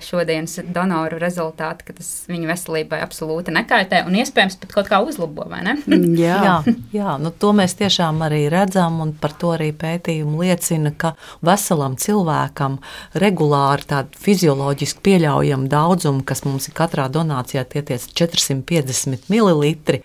[0.02, 5.46] šodienas donoru rezultāti, ka tas viņu veselībai absolūti nekaitē un iespējams pat kaut kā uzlabo.
[5.46, 6.56] Mm, jā, jā,
[6.98, 11.14] jā nu, to mēs tiešām arī redzam, un par to arī pētījumi liecina, ka
[11.46, 12.80] veselam cilvēkam
[13.22, 20.02] regulāri tādu fizioloģiski pieļaujamu daudzumu, kas mums ir katrā donācijā, tie ir 450 ml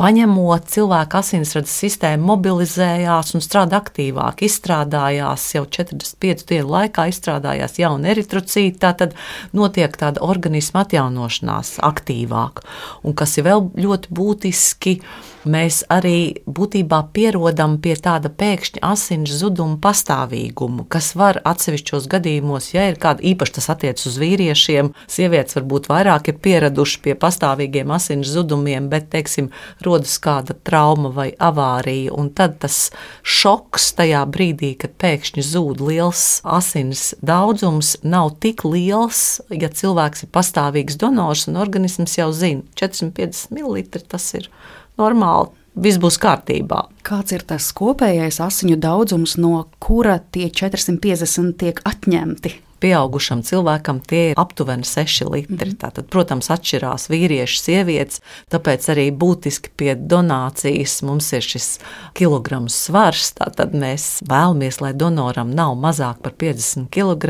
[0.00, 4.44] paņemot cilvēku asinsradzes sistēmu, mobilizējās un strādā aktīvāk.
[4.46, 9.16] Izstrādājās jau 45 dienu laikā, izstrādājās jauna eritrocīta, tā tad
[9.56, 12.64] notiek tāda organisma atjaunošanās aktīvāk.
[13.04, 14.96] Un kas ir vēl ļoti būtiski,
[15.44, 22.88] mēs arī būtībā pierodam pie tāda pēkšņa asins zuduma pastāvīguma, kas var atsevišķos gadījumos, ja
[22.90, 28.30] ir kāda īpaši tas attiecas uz vīriešiem, sievietes varbūt vairāk ir pieraduši pie pastāvīgiem asins
[28.34, 29.50] zudumiem, bet, teiksim,
[29.86, 32.90] rodas kāda trauma vai avārija, un tad tas
[33.22, 40.34] šoks tajā brīdī, kad pēkšņi zūd liels asins daudzums, nav tik liels, ja cilvēks ir
[40.34, 44.50] pastāvīgs donors un organisms jau zina, 450 ml tas ir
[45.00, 45.50] normāli.
[45.80, 46.84] Viss būs kārtībā.
[47.06, 52.56] Kāds ir tas kopējais asiņu daudzums, no kura tie 450 tiek atņemti?
[52.80, 55.54] Pieaugušam cilvēkam tie ir aptuveni 6 litri.
[55.54, 55.78] Mm -hmm.
[55.80, 61.78] Tātad, protams, atšķirās vīrieši, sievietes, tāpēc arī būtiski pie donācijas mums ir šis
[62.14, 63.32] kilograms svars.
[63.34, 67.24] Tātad mēs vēlamies, lai donoram nav mazāk par 50 kg,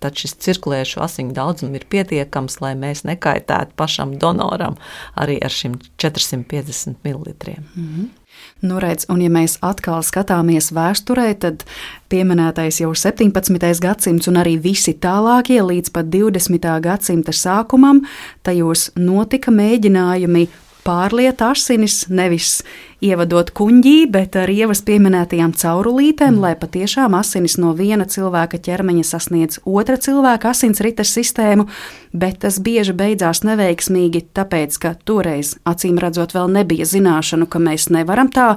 [0.00, 4.76] tad šis cirkulējošo asiņu daudzums ir pietiekams, lai mēs nekaitētu pašam donoram
[5.16, 7.34] arī ar šiem 450 ml.
[7.74, 8.23] Mm -hmm.
[8.64, 11.66] Nu, redz, un ja mēs atkal skatāmies vēsturē, tad
[12.08, 13.58] pieminētais jau 17.
[13.82, 16.68] gadsimts un arī visi tālākie līdz pat 20.
[16.86, 18.04] gadsimta sākumam,
[18.46, 20.46] tajos notika mēģinājumi
[20.84, 22.60] pārliet asinis, nevis
[23.04, 26.40] ievadot kuģī, bet ar ievas pieminētajām caurulītēm, mm.
[26.44, 31.66] lai patiešām asinis no viena cilvēka ķermeņa sasniedz otra cilvēka asinsrites sistēmu,
[32.12, 37.90] bet tas bieži beidzās neveiksmīgi, tāpēc, ka toreiz, acīm redzot, vēl nebija zināšanu, ka mēs
[37.94, 38.54] nevaram tā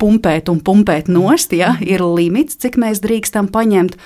[0.00, 3.98] pumpēt un pumpēt nost, ja ir limits, cik mēs drīkstam paņemt.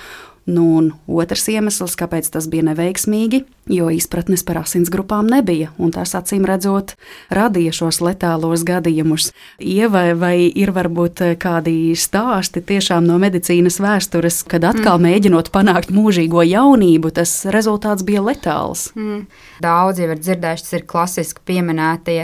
[0.45, 6.13] Nu, un otrs iemesls, kāpēc tas bija neveiksmīgi, jo izpratnes par asinsgrupām nebija, un tas
[6.17, 6.93] acīm redzot
[7.33, 9.31] radīja šos letālos gadījumus.
[9.59, 15.07] Ievai vai ir varbūt kādi stāsti tiešām no medicīnas vēstures, kad atkal mm.
[15.07, 18.91] mēģinot panākt mūžīgo jaunību, tas rezultāts bija letāls.
[18.95, 19.25] Mm.
[19.63, 22.19] Daudz jau ir dzirdējuši, tas ir klasiski pieminētie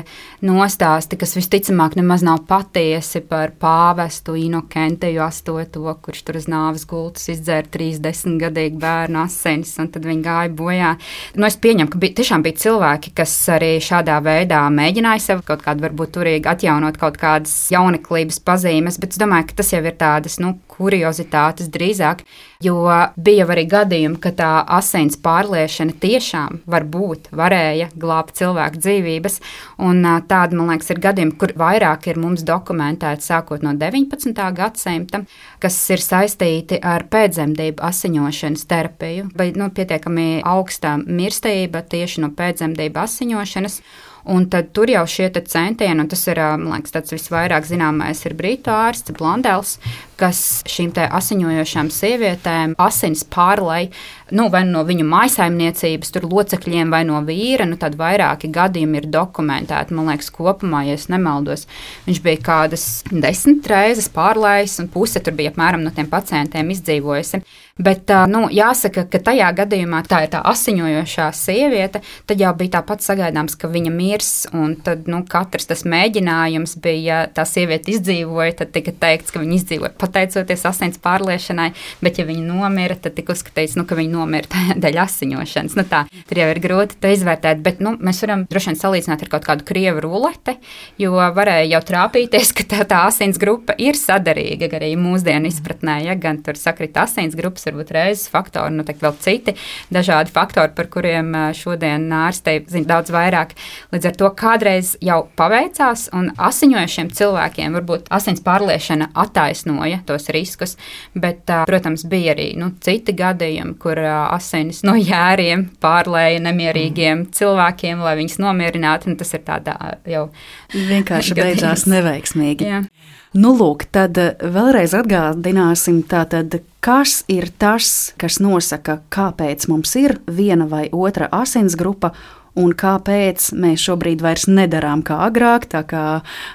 [0.46, 7.30] nostāsti, kas visticamāk nemaz nav patiesi par pāvestu Inokentiju astoto, kurš tur uz nāves gultas
[7.34, 10.94] izdzēra 30 gadīgu bērnu asinis, un tad viņi gāja bojā.
[11.32, 15.62] Nu, es pieņemu, ka bija, tiešām bija cilvēki, kas arī šādā veidā mēģināja sev kaut
[15.64, 19.96] kādu, varbūt turīgi atjaunot kaut kādas jauneklības pazīmes, bet es domāju, ka tas jau ir
[20.00, 22.26] tādas, nu, kuriozitātes drīzāk,
[22.64, 22.86] jo
[23.18, 29.40] bija arī gadījumi, ka tā asins pārliešana tiešām var būt, varēja glābt cilvēku dzīvības,
[29.88, 34.46] un tāda, man liekas, ir gadījumi, kur vairāk ir mums dokumentēti sākot no 19.
[34.58, 35.24] gadsimta,
[35.62, 43.06] kas ir saistīti ar pēcdzemdību asiņošanas terapiju, vai nu, pietiekami augsta mirstība tieši no pēcdzemdību
[43.06, 43.82] asiņošanas.
[44.30, 48.70] Un tad tur jau šie centieni, un tas ir, liekas, tāds visvairāk zināmais, ir brītu
[48.74, 49.78] ārsts Blondels,
[50.22, 53.88] kas šīm asiņojošām sievietēm asins pārlai
[54.32, 57.66] nu, vai no viņu maisaimniecības locekļiem, vai no vīra.
[57.70, 59.96] Nu, tad vairāki gadījumi ir dokumentēti.
[59.98, 61.68] Man liekas, kopumā, ja nemaldos,
[62.08, 67.42] viņš bija kādas desmit reizes pārlaists, un puse tur bija apmēram no tiem pacientiem izdzīvojusi.
[67.80, 72.02] Bet nu, jāsaka, ka tajā gadījumā tā ir tā asiņojošā sieviete.
[72.28, 74.32] Tad jau bija tāpat sagaidāms, ka viņa mirs.
[74.52, 79.42] Un tad nu, katrs tas mēģinājums bija, ja tā sieviete izdzīvoja, tad tika teikts, ka
[79.42, 81.70] viņa izdzīvoja pateicoties asins pārliešanai.
[82.04, 85.78] Bet, ja viņa nomira, tad tika uzskatīts, nu, ka viņa nomira dēļ asiņošanas.
[85.80, 87.64] Nu, tā tur jau ir grūti to izvērtēt.
[87.64, 90.58] Bet nu, mēs varam droši vien salīdzināt ar kaut kādu krievu ruleti,
[91.02, 96.02] jo varēja jau trāpīties, ka tā, tā asins grupa ir sadarīga arī mūsdienu izpratnē.
[96.06, 99.56] Ja gan tur sakrit asins grupas varbūt reizes faktori, nu, vēl citi
[99.94, 103.56] dažādi faktori, par kuriem šodien ārstei zina daudz vairāk.
[103.94, 110.78] Līdz ar to kādreiz jau paveicās, un asiņojušiem cilvēkiem varbūt asins pārliešana attaisnoja tos riskus,
[111.14, 117.32] bet, protams, bija arī nu, citi gadījumi, kur asinis no jēriem pārlēja nemierīgiem mm.
[117.38, 119.78] cilvēkiem, lai viņus nomierinātu, un tas ir tādā
[120.10, 120.28] jau
[120.76, 122.70] vienkārši beidzās neveiksmīgi.
[122.72, 122.84] Jā.
[123.32, 130.68] Nu, lūk, tad vēlreiz atgādināsim, tātad, kas ir tas, kas nosaka, kāpēc mums ir viena
[130.68, 132.12] vai otra asinsgrupa,
[132.60, 136.04] un kāpēc mēs šobrīd vairs nedarām kā agrāk, tā kā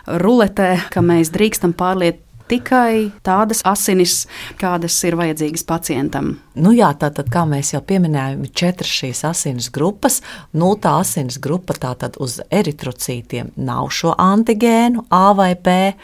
[0.04, 2.20] ruletē, ka mēs drīkstam pārliet
[2.52, 4.26] tikai tādas asinis,
[4.60, 6.34] kādas ir vajadzīgas pacientam.
[6.60, 10.20] Nu jā, tātad, kā mēs jau pieminējām, ir četras šīs asinis grupas.
[10.52, 15.94] Nultā asinis grupa tātad uz eritrocītiem nav šo antigēnu A vai B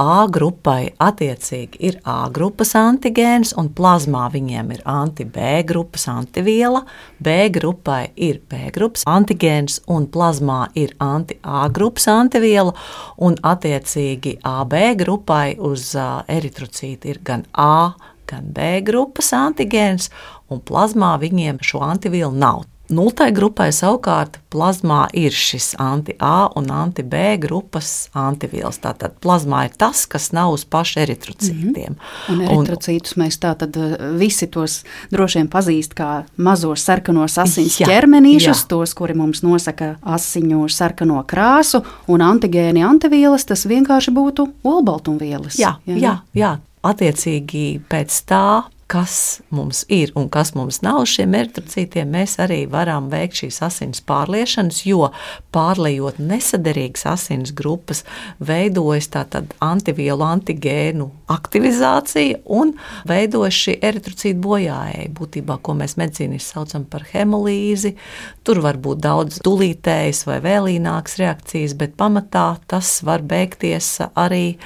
[0.00, 6.80] A grupai attiecīgi ir A grupas antigēns, un plazmā viņiem ir anti-B grupas antiviela,
[7.20, 12.72] B grupai ir B grupas antigēns, un plazmā ir anti-A grupas antiviela,
[13.20, 17.92] un attiecīgi AB grupai uz eritrocītu ir gan A,
[18.24, 20.08] gan B grupas antigēns,
[20.48, 22.64] un plazmā viņiem šo antivielu nav.
[22.90, 28.80] Nultai grupai savukārt plazmā ir šis anti-A un anti-B grupas antivielas.
[28.82, 31.94] Tātad plazmā ir tas, kas nav uz pašu eritrocītiem.
[31.94, 32.32] Mm -hmm.
[32.34, 37.80] Un eritrocītus un, mēs tātad eh, visi tos droši vien pazīst kā mazos sarkanos asins
[37.80, 38.68] jā, ķermenīšus, jā.
[38.68, 45.58] tos, kuri mums nosaka asiņu sarkano krāsu, un antigēni antivielas, tas vienkārši būtu olbaltumvielas.
[45.58, 46.58] Jā, jā, jā, jā.
[46.82, 53.06] Attiecīgi pēc tā kas mums ir un kas mums nav šiem eritrocītiem, mēs arī varam
[53.12, 55.12] veikt šīs asins pārliešanas, jo
[55.54, 58.02] pārlējot nesaderīgas asins grupas,
[58.42, 62.74] veidojas tātad antivielu, antigēnu aktivizācija un
[63.08, 65.10] veidojas šī eritrocīta bojājēja.
[65.20, 67.94] Būtībā, ko mēs medicīniski saucam par hemolīzi,
[68.42, 74.56] tur var būt daudz dulītējas vai vēlīnākas reakcijas, bet pamatā tas var beigties arī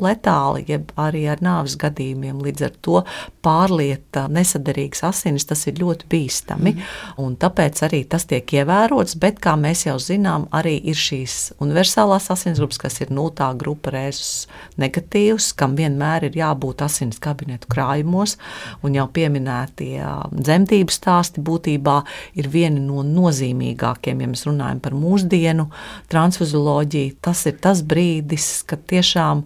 [0.00, 2.42] letāli, jeb arī ar nāves gadījumiem.
[2.44, 3.02] Līdz ar to
[3.44, 6.74] pārlieta nesaderīgas asinis, tas ir ļoti bīstami.
[6.78, 7.36] Mm.
[7.40, 12.80] Tāpēc arī tas tiek ievērots, bet, kā mēs jau zinām, arī ir šīs universālās asinsgrupas,
[12.86, 14.46] kas ir nultā grupa rēzus
[14.80, 18.36] negatīvs, kam vienmēr ir jābūt asins kabinetu krājumos,
[18.84, 20.00] un jau pieminētie
[20.34, 22.00] dzemdību stāsti būtībā
[22.40, 25.68] ir vieni no nozīmīgākiem, ja mēs runājam par mūsdienu
[26.12, 27.18] transfuzioloģiju.
[27.24, 29.44] Tas ir tas brīdis, kad tiešām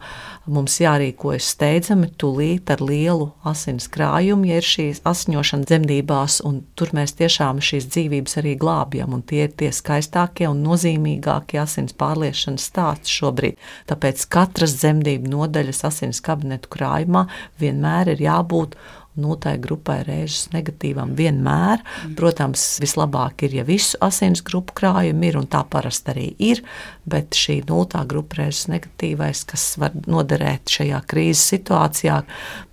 [0.49, 6.95] Mums jārīkojas steidzami, tūlīt ar lielu asins krājumu, ja ir šīs asiņošana dzemdībās, un tur
[6.97, 12.71] mēs tiešām šīs dzīvības arī glābjam, un tie ir tie skaistākie un nozīmīgākie asins pārliešanas
[12.71, 13.61] stāsti šobrīd.
[13.93, 17.27] Tāpēc katras dzemdību nodaļas asins kabinetu krājumā
[17.61, 18.79] vienmēr ir jābūt
[19.21, 21.83] notai grupai rēžas negatīvam vienmēr.
[22.19, 26.63] Protams, vislabāk ir, ja visu asins grupu krājumu ir, un tā parasti arī ir,
[27.09, 32.21] bet šī nultā grupa rēžas negatīvais, kas var noderēt šajā krīzes situācijā,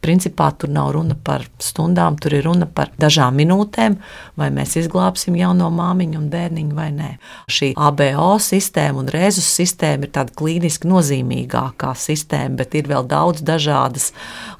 [0.03, 3.97] principā tur nav runa par stundām, tur ir runa par dažām minūtēm,
[4.39, 7.11] vai mēs izglābsim jauno māmiņu un bērniņu vai nē.
[7.51, 13.43] Šī ABO sistēma un rēzus sistēma ir tāda klīniski nozīmīgākā sistēma, bet ir vēl daudz
[13.45, 14.11] dažādas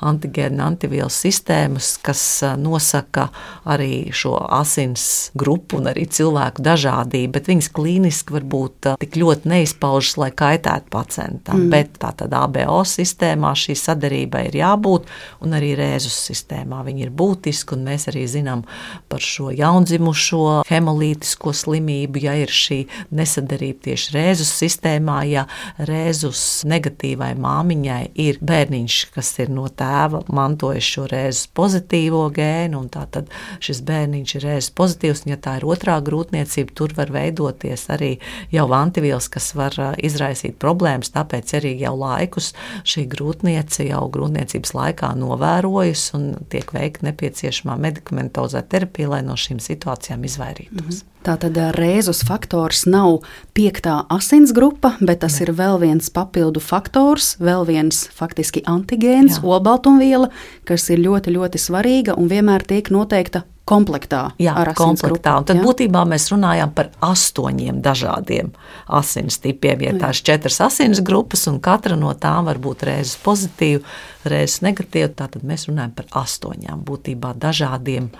[0.05, 1.74] antigēnu, antivielu sistēmas,
[2.05, 2.21] kas
[2.59, 3.29] nosaka
[3.65, 9.51] arī šo asins grupu un arī cilvēku dažādību, bet viņas klīniski var būt tik ļoti
[9.51, 11.65] neizpaužas, lai kaitētu pacientam.
[11.65, 11.71] Mm.
[11.73, 15.09] Bet tātad ABO sistēmā šī sadarība ir jābūt,
[15.45, 18.65] un arī rēzus sistēmā viņa ir būtiska, un mēs arī zinām
[19.11, 22.81] par šo jaundzimušo hemolītisko slimību, ja ir šī
[23.15, 25.45] nesadarība tieši rēzus sistēmā, ja
[25.77, 32.89] rēzus negatīvai māmiņai ir bērniņš, kas ir no tēva mantojis šo rēzus pozitīvo gēnu, un
[32.93, 33.31] tātad
[33.63, 38.11] šis bērniņš ir rēzus pozitīvs, un ja tā ir otrā grūtniecība, tur var veidoties arī
[38.53, 42.53] jau antivielas, kas var izraisīt problēmas, tāpēc arī jau laikus
[42.87, 49.61] šī grūtniece jau grūtniecības laikā novērojas un tiek veikta nepieciešamā medikamentozā terapija, lai no šīm
[49.63, 50.79] situācijām izvairītos.
[50.85, 51.14] Mm -hmm.
[51.25, 53.23] Tātad rēzus faktors nav
[53.57, 55.47] piektā asins grupa, bet tas ne.
[55.47, 60.29] ir vēl viens papildu faktors, vēl viens faktiski antigēns, olbaltumviela,
[60.69, 64.21] kas ir ļoti, ļoti svarīga un vienmēr tiek noteikta komplektā.
[64.41, 65.39] Jā, komplektā.
[65.41, 65.63] Un tad jā?
[65.65, 68.51] būtībā mēs runājam par astoņiem dažādiem
[68.85, 69.81] asins tipiem.
[69.87, 73.81] Ja tās ir četras asins grupas, un katra no tām var būt reizes pozitīva,
[74.29, 78.11] reizes negatīva, tad mēs runājam par astoņām būtībā dažādiem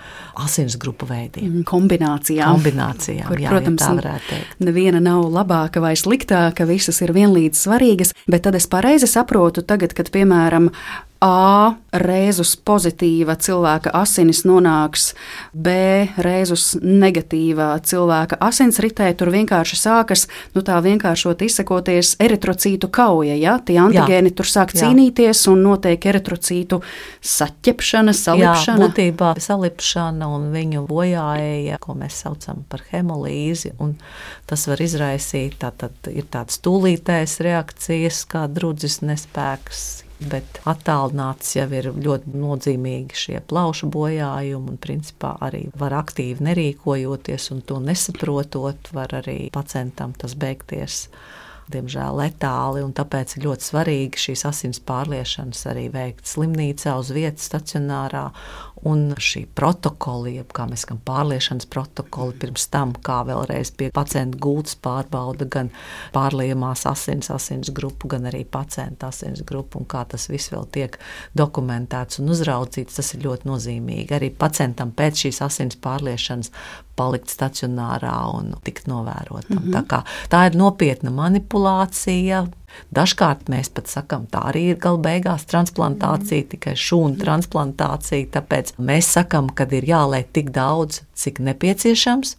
[0.42, 1.48] asins grupu veidiem.
[1.48, 2.58] Mm, kombinācijām.
[2.58, 4.60] Kombinācijām, kur, jā, protams, ja tā varētu teikt.
[4.66, 9.94] Neviena nav labāka vai sliktāka, visas ir vienlīdz svarīgas, bet tad es pareizi saprotu tagad,
[9.94, 10.72] kad, piemēram,
[11.24, 15.14] A rēzus pozitīva cilvēka asinis nonāks
[15.56, 15.72] B
[16.20, 23.56] rēzus negatīvā cilvēka asinsritē, tur vienkārši sākas, nu tā vienkāršot izsakoties, eritrocītu kauja, ja?
[23.64, 24.36] Tie antigēni Jā.
[24.36, 24.84] tur sāk Jā.
[24.84, 26.82] cīnīties un notiek eritrocītu
[27.24, 28.76] saķepšana, salipšana.
[28.76, 33.96] Jā, būtībā salipšana un viņu bojāja, ko mēs saucam par hemolīzi, un
[34.44, 41.90] tas var izraisīt, tātad ir tāds tūlītēs reakcijas, kā drudzis nespēks, bet attālināts jau ir
[41.92, 49.12] ļoti nozīmīgi šie plaušu bojājumi, un principā arī var aktīvi nerīkojoties un to nesaprotot, var
[49.20, 51.06] arī pacientam tas beigties
[51.72, 52.84] diemžēl letāli.
[52.96, 58.28] Tāpēc ir ļoti svarīgi šīs asins pārliešanas arī veikt slimnīcā, uz vietas, stacionārā.
[58.84, 64.36] Un šī protokola, jeb kā mēs sakām, pārliešanas protokoli pirms tam, kā vēlreiz pie pacienta
[64.42, 65.70] gultas pārbauda gan
[66.12, 70.98] pārliemās asins, asins grupu, gan arī pacienta asins grupu, un kā tas viss vēl tiek
[71.38, 74.12] dokumentēts un uzraudzīts, tas ir ļoti nozīmīgi.
[74.18, 76.52] Arī pacientam pēc šīs asins pārliešanas
[76.96, 79.56] palikt stacionārā un tikt novērotam.
[79.56, 79.88] Mm -hmm.
[79.88, 82.46] tā, tā ir nopietna manipulācija.
[82.94, 86.50] Dažkārt mēs pat sakām, tā arī ir gala beigās transplantācija, mm.
[86.54, 88.30] tikai šūnu transplantācija.
[88.36, 92.36] Tāpēc mēs sakām, ka ir jālēj tik daudz, cik nepieciešams,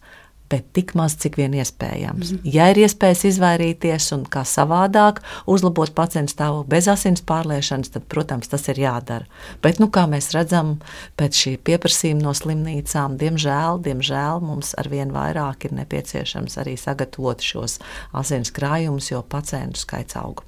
[0.50, 2.32] bet tik maz, cik vien iespējams.
[2.34, 2.48] Mm.
[2.48, 5.20] Ja ir iespējas izvairīties un kā savādāk
[5.50, 9.28] uzlabot pacientu stāvokli bez asins pārliešanas, tad, protams, tas ir jādara.
[9.64, 10.76] Bet, nu, kā mēs redzam,
[11.20, 17.78] pēc šī pieprasījuma no slimnīcām, diemžēl, diemžēl mums arvien vairāk ir nepieciešams arī sagatavot šos
[18.16, 20.44] asins krājumus, jo pacientu skaits aug.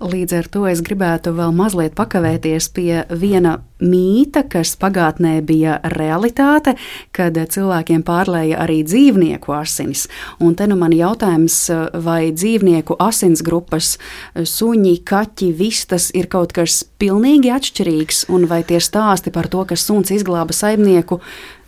[0.00, 6.76] Līdz ar to es gribētu vēl mazliet pakavēties pie viena mīta, kas pagātnē bija realitāte,
[7.16, 10.06] kad cilvēkiem pārlēja arī dzīvnieku asinis.
[10.40, 11.58] Un te nu man jautājums,
[12.04, 13.96] vai dzīvnieku asins grupas,
[14.36, 19.76] suņi, kaķi, vistas ir kaut kas pilnīgi atšķirīgs, un vai tie stāsti par to, ka
[19.80, 21.20] suns izglāba saimnieku,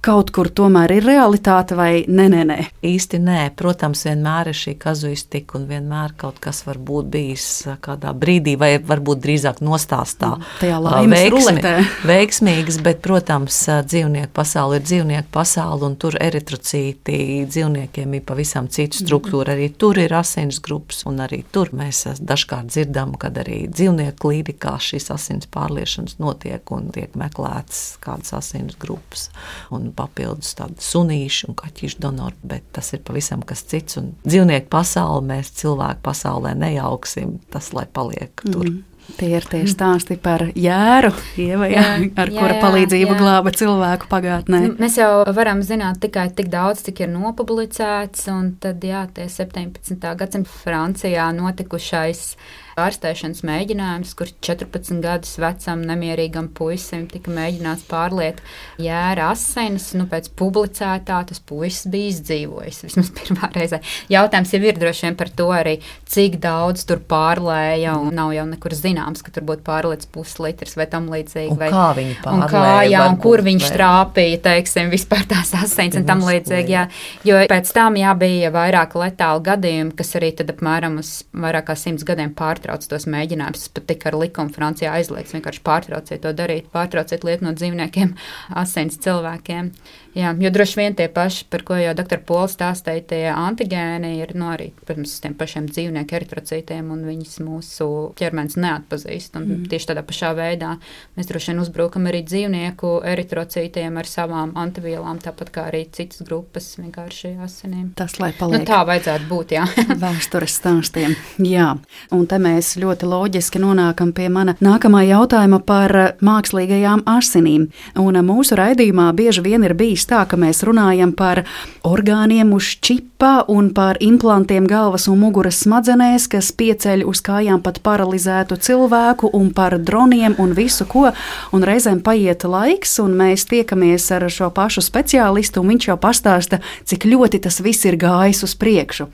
[0.04, 2.58] kaut kur tomēr ir realitāte vai nē, nē, nē?
[2.86, 3.38] Īsti nē.
[3.58, 7.46] Protams, vienmēr ir šī kazuistika un vienmēr kaut kas var būt bijis
[7.84, 10.34] kādā brīdī, vai varbūt drīzāk nostāstā.
[10.36, 11.74] Mm, tajā laimes veiksmi, ruletē.
[12.12, 17.18] Veiksmīgas, bet, protams, dzīvnieku pasaule ir dzīvnieku pasaule un tur eritrocīti
[17.48, 19.06] dzīvniekiem ir pavisam cita mm-hmm.
[19.06, 19.56] struktūra.
[19.56, 24.76] Arī tur ir asins grupas un arī tur mēs dažkārt dzirdam, kad arī dzīvnieku klīnikā
[24.82, 29.28] šīs asins pārliešanas notiek un tiek meklētas kādas asins grupas.
[29.74, 33.98] Un un papildus tādu sunīšu un kaķīšu donoru, bet tas ir pavisam kas cits.
[34.00, 38.68] Un dzīvnieku pasauli mēs cilvēku pasaulē nejauksim, tas lai paliek tur.
[38.68, 38.84] Mm.
[39.16, 41.10] Tie ir tie stāsti par jēru,
[41.40, 41.84] ieva, jā,
[42.20, 43.16] ar jā, kura palīdzību jā.
[43.16, 44.60] glāba cilvēku pagātnē.
[44.66, 49.30] Nu, mēs jau varam zināt tikai tik daudz, cik ir nopublicēts, un tad, jā, tie
[49.32, 49.96] 17.
[49.96, 52.34] gadsimta Francijā notikušais
[52.80, 58.40] ārstēšanas mēģinājums, kur 14 gadus vecam nemierīgam puisim tika mēģināts pārliet
[58.82, 59.90] jēra asinis.
[59.98, 63.80] Nu, pēc publicētā tas puisis bija izdzīvojis vismaz pirmā reizē.
[64.12, 65.76] Jautājums jau ir droši vien par to arī,
[66.08, 70.88] cik daudz tur pārlēja, un nav jau nekur zināms, ka tur būtu pārlietis puslitrs vai
[70.90, 71.58] tam līdzīgi.
[71.58, 72.38] Vai, kā viņi pārlēja?
[72.38, 73.72] Un kā, jā, un kur viņš vai...
[73.76, 76.74] trāpīja, teiksim, vispār tās asins un tam līdzīgi.
[76.74, 76.86] Jā,
[77.26, 81.76] jo pēc tam jā, bija vairāk letāli gadījumi, kas arī tad apmēram uz vairāk kā
[81.78, 83.64] simts gadiem pārtrauca pārtrauc tos mēģinājumus.
[83.64, 85.32] Tas pat tika ar likumu Francijā aizliegts.
[85.36, 88.14] Vienkārši pārtrauciet to darīt, pārtrauciet lietu no dzīvniekiem,
[88.60, 89.72] asins cilvēkiem.
[90.16, 92.20] Jā, jo droši vien tie paši, par ko jau dr.
[92.26, 97.36] Pols stāstīja, tie antigēni ir no nu, arī, protams, tiem pašiem dzīvnieku eritrocītiem, un viņas
[97.44, 97.88] mūsu
[98.18, 99.36] ķermenis neatpazīst.
[99.38, 99.66] Un mm.
[99.70, 100.72] Tieši tādā pašā veidā
[101.18, 106.70] mēs droši vien uzbrukam arī dzīvnieku eritrocītiem ar savām antivielām, tāpat kā arī citas grupas
[106.80, 107.92] vienkārši asinīm.
[107.98, 108.64] Tas, lai paliek.
[108.64, 109.66] Nu, tā vajadzētu būt, jā.
[110.04, 111.14] Vēstures stāstiem.
[111.44, 111.74] Jā,
[112.16, 115.94] un te mēs ļoti loģiski nonākam pie mana nākamā jautājuma par
[116.24, 117.68] mākslīgajām asinīm.
[118.00, 121.42] Un mūsu raidījumā bieži vien ir bijis tā, ka mēs runājam par
[121.86, 127.80] orgāniem uz čipa un par implantiem galvas un muguras smadzenēs, kas pieceļ uz kājām pat
[127.82, 131.08] paralizētu cilvēku, un par droniem un visu ko.
[131.52, 136.62] Un reizēm paiet laiks, un mēs tiekamies ar šo pašu speciālistu, un viņš jau pastāsta,
[136.84, 139.08] cik ļoti tas viss ir gājis uz priekšu.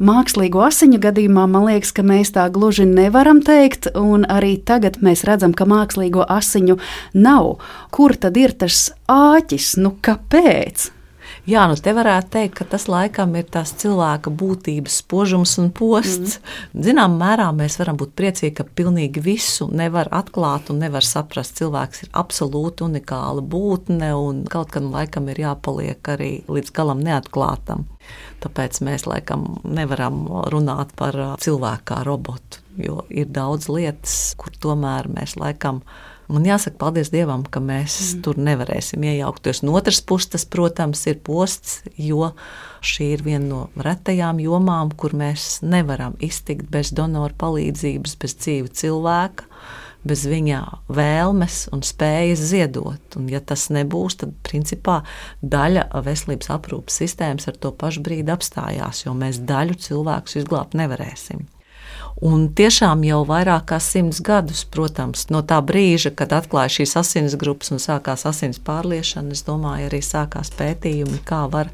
[0.00, 5.26] Mākslīgo asiņu gadījumā man liekas, ka mēs tā gluži nevaram teikt, un arī tagad mēs
[5.28, 6.78] redzam, ka mākslīgo asiņu
[7.20, 7.58] nav.
[7.92, 9.74] Kur tad ir tas āķis?
[9.84, 10.88] Nu, kāpēc?
[11.48, 16.36] Jā, nu te varētu teikt, ka tas laikam ir tās cilvēka būtības spožums un posts.
[16.36, 16.82] Mm.
[16.86, 21.56] Zinām, mērā mēs varam būt priecīgi, ka pilnīgi visu nevar atklāt un nevar saprast.
[21.60, 27.86] Cilvēks ir absolūti unikāla būtne un kaut kam laikam ir jāpaliek arī līdz galam neatklātam.
[28.44, 30.22] Tāpēc mēs laikam nevaram
[30.52, 35.82] runāt par cilvēku kā robotu, jo ir daudz lietas, kur tomēr mēs laikam
[36.30, 38.22] Man jāsaka, paldies Dievam, ka mēs mm.
[38.22, 39.64] tur nevarēsim iejaukties.
[39.66, 42.30] No otras puses, tas, protams, ir posts, jo
[42.86, 48.74] šī ir viena no retajām jomām, kur mēs nevaram iztikt bez donora palīdzības, bez dzīva
[48.82, 49.48] cilvēka.
[50.00, 50.60] Bez viņa
[50.96, 53.18] vēlmes un spējas ziedot.
[53.20, 55.02] Un, ja tas nebūs, tad principā
[55.44, 61.44] daļa veselības aprūpes sistēmas ar to pašu brīdi apstājās, jo mēs daļu cilvēkus izglābt nevarēsim.
[62.20, 67.36] Un tiešām jau vairāk kā simts gadus, protams, no tā brīža, kad atklāja šīs asins
[67.40, 71.72] grupas un sākās asins pārliešana, es domāju, arī sākās pētījumi, kā var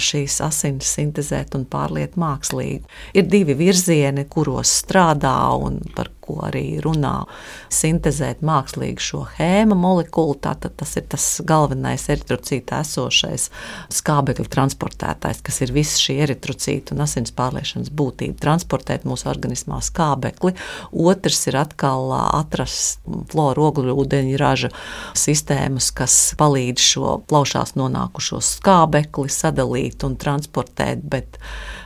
[0.00, 2.84] šīs asinis sintēzēt un pārliet mākslīgi.
[3.16, 7.24] Ir divi virzieni, kuros strādā un par ko arī runā.
[7.72, 13.48] Sintēzēt mākslīgi šo hēma molekulu, tātad tas ir tas galvenais eritrocīta esošais
[13.94, 18.38] skābekļa transportētājs, kas ir viss šī eritrocīta un asins pārliešanas būtība.
[18.42, 20.56] Transportēt mūsu organismā skābekli.
[20.92, 24.72] Otrs ir atkal atrast floru ogļu ūdeņu raža
[25.16, 31.38] sistēmas, kas palīdz šo plaušās nonākušo skābekli sadalīt un transportēt, bet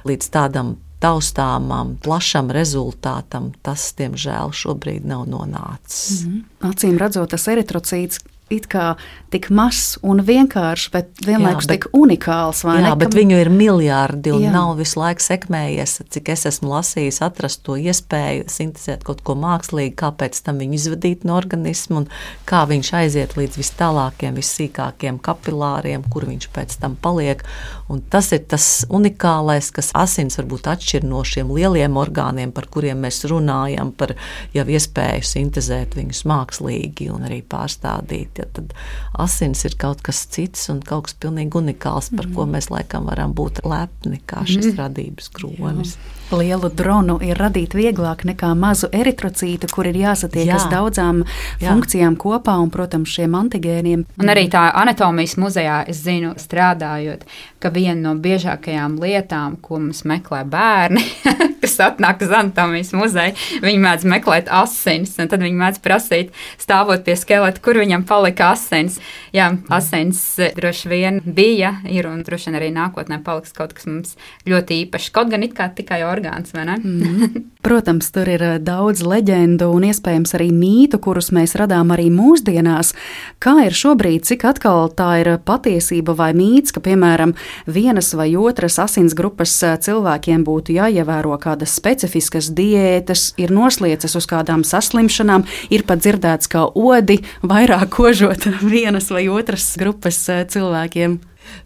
[0.09, 6.24] līdz tādam taustāmam, plašam rezultātam tas, diemžēl, šobrīd nav nonācis.
[6.24, 6.70] Mm -hmm.
[6.70, 8.20] Acīm redzot, tas eritrocīts
[8.51, 8.96] it kā
[9.30, 12.64] tik mazs un vienkāršs, bet vienlaikus jā, bet, tik unikāls.
[12.66, 14.53] Jā, ne, bet viņu ir miljardi un jā.
[14.55, 16.01] nav visu laiku sekmējies.
[16.11, 21.26] Cik es esmu lasījis, atrast to iespēju sintēzēt kaut ko mākslīgu, kāpēc tam viņu izvadīt
[21.28, 22.09] no organisma un
[22.48, 27.46] kā viņš aiziet līdz vis tālākiem, vissīkākiem kapilāriem, kur viņš pēc tam paliek.
[27.91, 33.03] Un tas ir tas unikālais, kas asins varbūt atšķir no šiem lieliem orgāniem, par kuriem
[33.05, 34.14] mēs runājam, par
[34.55, 38.74] jau iespēju sintēzēt viņus mākslīgi un arī pārstādīt ja tad
[39.18, 42.36] asins ir kaut kas cits un kaut kas pilnīgi unikāls, par mm.
[42.36, 44.78] ko mēs laikam varam būt lepni, kā šis mm.
[44.80, 45.97] radības kronis.
[45.99, 46.20] Jā.
[46.31, 50.70] Lielu dronu ir radīt vieglāk nekā mazu eritrocītu, kur ir jāsatiekas Jā.
[50.70, 51.24] daudzām
[51.59, 51.72] Jā.
[51.72, 54.05] funkcijām kopā un, protams, šiem antigēniem.
[54.20, 57.24] Un arī tā anatomijas muzejā, es zinu, strādājot,
[57.59, 61.03] ka viena no biežākajām lietām, ko mums meklē bērni,
[61.62, 63.35] kas atnāk uz anatomijas muzeju,
[63.66, 66.31] viņi mēdz meklēt asinis, un tad viņi mēdz prasīt,
[66.62, 69.01] stāvot pie skeleta, kur viņam palika asins.
[69.35, 70.22] Jā, asins
[70.57, 74.16] droši vien bija, ir un droši vien arī nākotnē paliks kaut kas mums
[74.47, 75.11] ļoti īpašs.
[75.14, 76.77] Kaut gan it kā tikai orgāns orgāns, vai ne?
[76.79, 77.47] Mm.
[77.66, 82.95] Protams, tur ir eh, daudz leģendu un iespējams arī mītu, kurus mēs radām arī mūsdienās.
[83.43, 87.35] Kā ir šobrīd, cik atkal tā ir patiesība vai mīts, ka, piemēram,
[87.66, 94.29] vienas vai otras asins grupas eh, cilvēkiem būtu jāievēro kādas specifiskas diētas, ir nosliecas uz
[94.31, 101.21] kādām saslimšanām, ir pat dzirdēts, ka odi vairāk kožot vienas vai otras grupas eh, cilvēkiem.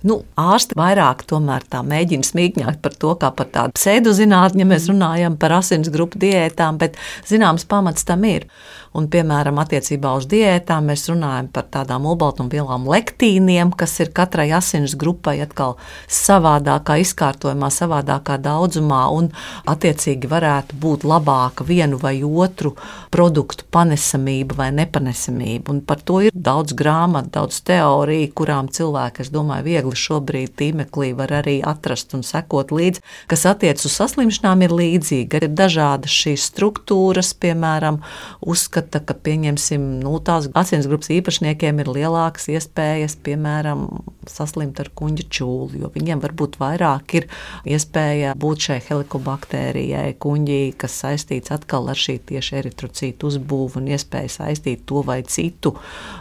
[0.06, 1.24] Nu, ārsti vairāk
[1.86, 6.78] mēģina smīkņāt par to, kā par tādu pseidozinātni, ja mēs runājam par asins grupu diētām,
[6.80, 6.98] bet
[7.28, 8.48] zināms pamats tam ir.
[8.94, 14.92] Un, piemēram, attiecībā uz diētām mēs runājam par tādām olbaltumvielām lektīniem, kas ir katrai asins
[14.94, 15.72] grupai atkal
[16.06, 19.32] savādākā izkārtojumā, savādākā daudzumā, un
[19.66, 22.76] attiecīgi varētu būt labāka vienu vai otru
[23.10, 25.74] produktu panesamība vai nepanesamība.
[25.74, 31.10] Un par to ir daudz grāmatu, daudz teoriju, kurām cilvēki, es domāju, viegli šobrīd tīmeklī
[31.18, 35.42] var arī atrast un sekot līdzi, kas attiec uz saslimšanām ir līdzīga.
[35.42, 37.98] Ir dažādas šīs struktūras, piemēram,
[38.46, 43.88] uzskata uzskata, ka pieņemsim, nu, tās asins grupas īpašniekiem ir lielākas iespējas, piemēram,
[44.28, 47.26] saslimt ar kuģa čūlu, jo viņiem varbūt vairāk ir
[47.64, 54.32] iespēja būt šai helikobaktērijai, kuģī, kas saistīts atkal ar šī tieši eritrocītu uzbūvu un iespēju
[54.32, 55.74] saistīt to vai citu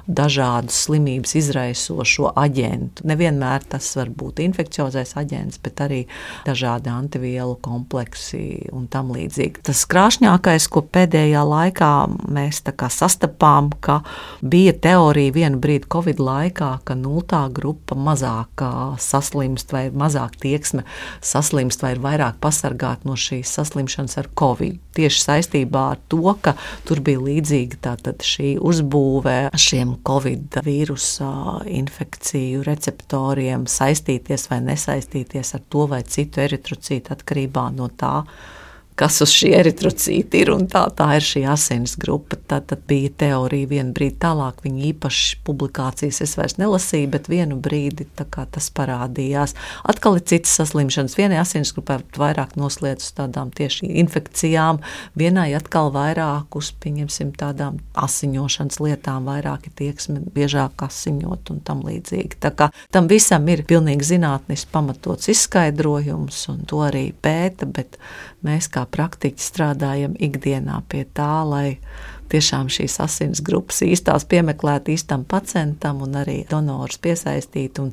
[0.08, 3.08] dažādu slimības izraisošo aģentu.
[3.08, 6.04] Nevienmēr tas var būt infekciozais aģents, bet arī
[6.48, 9.64] dažādi antivielu kompleksi un tam līdzīgi.
[9.64, 11.94] Tas krāšņākais, ko pēdējā laikā
[12.34, 14.02] mēs mēs sastapām, ka
[14.42, 18.64] bija teorija vienu brīdi Covid laikā, ka nultā grupa mazāk
[19.00, 20.84] saslimst vai mazāk tieksme
[21.22, 24.80] saslimst vai ir vairāk pasargāta no šīs saslimšanas ar Covid.
[24.94, 26.54] Tieši saistībā ar to, ka
[26.86, 35.88] tur bija līdzīga šī uzbūve šiem Covid vīrusa infekciju receptoriem saistīties vai nesaistīties ar to
[35.90, 38.26] vai citu eritrocītu atkarībā no tā,
[39.00, 40.52] kas uz šī eritrocīta ir.
[40.72, 42.38] Tā, tā ir šī asins grupa.
[42.48, 44.62] Tad, tad bija teorija vienu brīdi tālāk.
[44.66, 49.56] Viņa īpaši publikācijas es vairs nelasīju, bet vienu brīdi tas parādījās.
[49.90, 51.18] Atkal ir citas saslimšanas.
[51.18, 54.82] Vienai asins grupai vairāk noslēdz uz tādām tieši infekcijām,
[55.20, 56.74] vienai atkal vairāk uz
[57.40, 62.40] tādām asiņošanas lietām, vairāk ir tieksme, biežāk asiņot un tam līdzīgi.
[62.44, 67.98] Tā kā tam visam ir pilnīgi zinātnisks pamatots izskaidrojums, un to arī pēta, bet
[68.44, 71.80] mēs kā praktiķi strādājam ikdienā pie tā, lai
[72.34, 77.92] tiešām šīs asins grupas īstās piemeklētu īstam pacientam un arī donorus piesaistītu un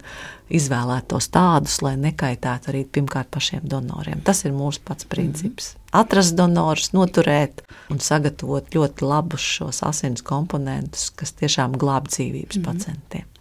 [0.50, 4.22] izvēlētos tādus, lai nekaitētu arī pirmkārt pašiem donoriem.
[4.24, 5.74] Tas ir mūsu pats princips.
[5.74, 6.00] Mm -hmm.
[6.00, 12.62] Atrast donorus, noturēt un sagatavot ļoti labus šos asins komponentus, kas tiešām glāb dzīvības mm
[12.62, 12.72] -hmm.
[12.72, 13.39] pacientiem.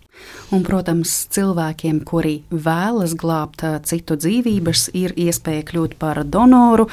[0.50, 6.88] Un, protams, cilvēkiem, kuri vēlas glābt citu dzīvības, ir iespēja kļūt par donoru,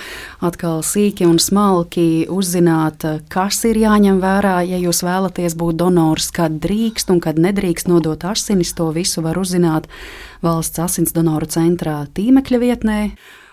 [0.45, 6.61] atkal sīki un smalki uzzināt, kas ir jāņem vērā, ja jūs vēlaties būt donors, kad
[6.61, 8.75] drīkst un kad nedrīkst nodot asinis.
[8.77, 9.89] To visu var uzzināt
[10.45, 13.01] valsts asins donoru centrā tīmekļa vietnē.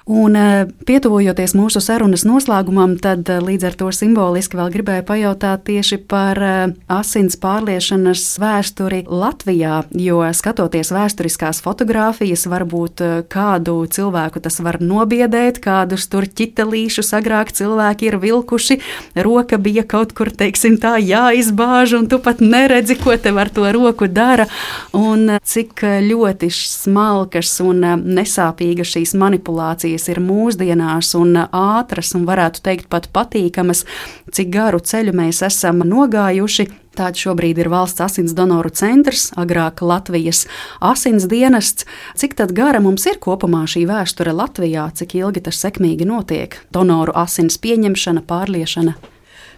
[0.04, 5.62] Un, eh, pietuvojoties mūsu sarunas noslēgumam, tad eh, līdz ar to simboliski vēl gribēju pajautāt
[5.70, 9.86] tieši par eh, asins pārliešanas vēsturi Latvijā.
[9.95, 18.12] Jo skatoties vēsturiskās fotogrāfijas, varbūt kādu cilvēku tas var nobiedēt, kādus tur ķitelīšus agrāk cilvēki
[18.12, 18.80] ir vilkuši.
[19.24, 23.72] Roka bija kaut kur, teiksim, tā jāizbāž, un tu pat neredzi, ko te ar to
[23.72, 24.49] roku dara.
[24.91, 32.62] Un cik ļoti smalkas un nesāpīgas šīs manipulācijas tehnoloģijas ir mūsdienās un ātras un varētu
[32.64, 33.86] teikt pat patīkamas,
[34.32, 36.70] cik garu ceļu mēs esam nogājuši.
[36.94, 40.48] Tāds šobrīd ir valsts asins donoru centrs, agrāk Latvijas
[40.80, 41.86] asins dienests.
[42.16, 46.56] Cik gara mums ir kopumā šī vēsture Latvijā, cik ilgi tas sekmīgi notiek?
[46.72, 48.94] Donoru asins pieņemšana, pārliešana.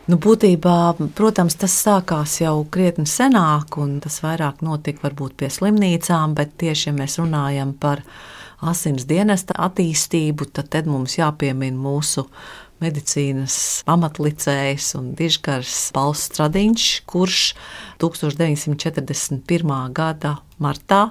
[0.08, 6.36] Nu, būtībā, protams, tas sākās jau krietni senāk, un tas vairāk notika varbūt pie slimnīcām,
[6.38, 8.04] bet tieši ja mēs runājam par
[8.62, 12.26] asins dienesta attīstību, tad, tad mums jāpiemina mūsu
[12.84, 17.42] medicīnas pamatlicējs un dižgars Pauls Stradiņš, kurš
[18.04, 19.76] 1941.
[19.96, 21.08] gada martā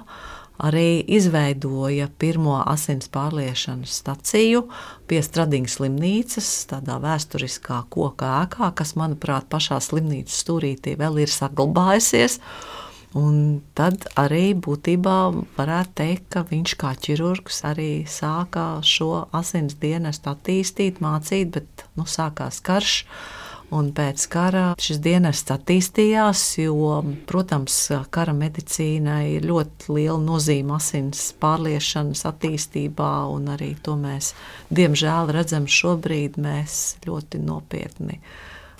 [0.61, 4.63] arī izveidoja pirmo asins pārliešanas staciju
[5.09, 12.39] pie Stradiņas slimnīcas, tādā vēsturiskā koka ēkā, kas, manuprāt, pašā slimnīcas stūrītī vēl ir saglabājusies.
[13.15, 15.15] Un tad arī būtībā
[15.55, 22.03] varētu teikt, ka viņš kā ķirurgs arī sāka šo asins dienestu attīstīt, mācīt, bet nu,
[22.03, 22.95] sākās karš.
[23.73, 27.77] Un pēc kara šis dienests attīstījās, jo, protams,
[28.13, 34.33] kara medicīnai ir ļoti liela nozīme asins pārliešanas attīstībā, un arī to mēs,
[34.75, 36.37] diemžēl, redzam šobrīd.
[36.45, 38.19] Mēs ļoti nopietni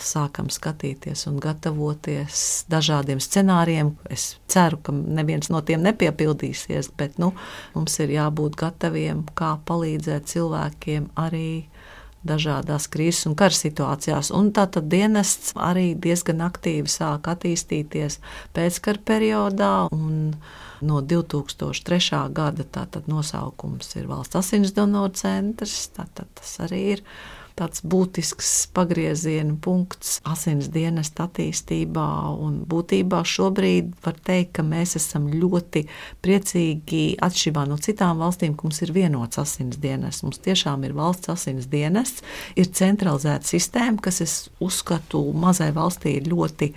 [0.01, 3.93] sākam skatīties un gatavoties dažādiem scenārijiem.
[4.11, 7.33] Es ceru, ka neviens no tiem nepiepildīsies, bet nu,
[7.75, 11.65] mums ir jābūt gataviem, kā palīdzēt cilvēkiem arī
[12.25, 14.31] dažādās krīzes un kara situācijās.
[14.35, 18.19] Un tātad dienests arī diezgan aktīvi sāk attīstīties
[18.55, 19.73] pēckara periodā.
[20.85, 22.19] No 2003.
[22.35, 25.87] gada tātad nosaukums ir Valsts asins donoru centrs.
[25.95, 27.05] Tātad tas arī ir
[27.59, 32.07] tāds būtisks pagrieziena punkts asins dienesta attīstībā.
[32.43, 35.85] Un būtībā šobrīd var teikt, ka mēs esam ļoti
[36.25, 40.25] priecīgi atšķirībā no citām valstīm, ka mums ir vienots asins dienests.
[40.25, 42.25] Mums tiešām ir valsts asins dienests,
[42.59, 46.73] ir centralizēta sistēma, kas es uzskatu mazai valstī ir ļoti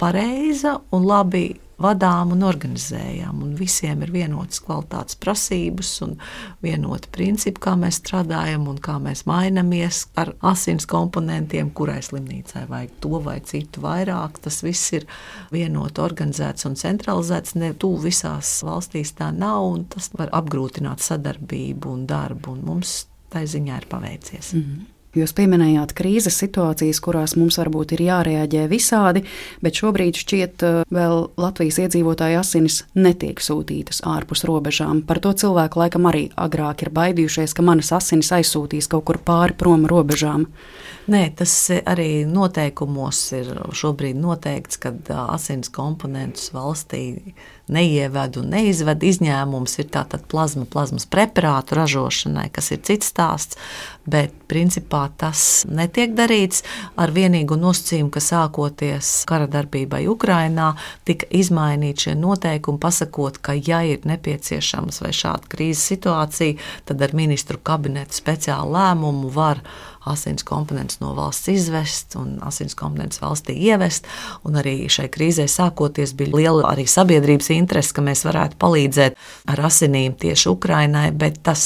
[0.00, 1.50] pareiza un labi
[1.82, 3.42] vadām un organizējam.
[3.44, 6.16] Un visiem ir vienotas kvalitātes prasības un
[6.64, 12.96] vienoti principi, kā mēs strādājam un kā mēs mainamies ar asins komponentiem, kurai slimnīcai vajag
[13.04, 14.40] to vai citu vairāk.
[14.46, 15.06] Tas viss ir
[15.52, 17.56] vienoti organizēts un centralizēts.
[17.60, 22.56] Ne tuvu visās valstīs tā nav, un tas var apgrūtināt sadarbību un darbu.
[22.56, 23.02] Un mums
[23.32, 24.52] tā ziņā ir paveicies.
[24.54, 24.91] Mm -hmm.
[25.12, 29.20] Jūs pieminējāt krīzes situācijas, kurās mums varbūt ir jārēģē visādi,
[29.60, 35.02] bet šobrīd šķiet, uh, vēl Latvijas iedzīvotāju asinis netiek sūtītas ārpus robežām.
[35.04, 39.58] Par to cilvēku laikam arī agrāk ir baidījušies, ka manas asinis aizsūtīs kaut kur pāri
[39.58, 40.48] prom robežām.
[41.12, 41.52] Nē, tas
[41.82, 44.94] arī noteikumos ir šobrīd noteikts, ka
[45.26, 47.34] asins komponentus valstī
[47.72, 49.02] neieved un neizved.
[49.12, 53.58] Izņēmums ir tātad plazma, plazmas preparātu ražošanai, kas ir cits stāsts,
[54.08, 56.64] bet principā tas netiek darīts
[57.00, 60.72] ar vienīgu nosacījumu, ka sākoties kara darbībai Ukrainā
[61.08, 66.58] tika izmainīti šie noteikumi, pasakot, ka ja ir nepieciešams vai šāda krīzes situācija,
[66.88, 69.62] tad ar ministru kabinetu speciālu lēmumu var
[70.08, 74.06] asins komponents no valsts izvest un asins komponents valstī ievest.
[74.46, 79.18] Un arī šai krīzē sākoties bija liela arī sabiedrības interese, ka mēs varētu palīdzēt
[79.52, 81.64] ar asinīm tieši Ukrainai, bet tas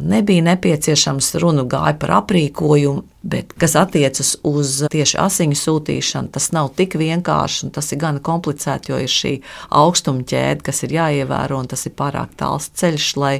[0.00, 1.34] nebija nepieciešams.
[1.42, 7.64] Runa gāja par aprīkojumu, Bet, kas attiecas uz tieši asiņu sūtīšanu, tas nav tik vienkārši
[7.66, 9.32] un tas ir gan komplicēti, jo ir šī
[9.74, 13.32] augstuma ķēde, kas ir jāievēro, un tas ir pārāk tāls ceļš, lai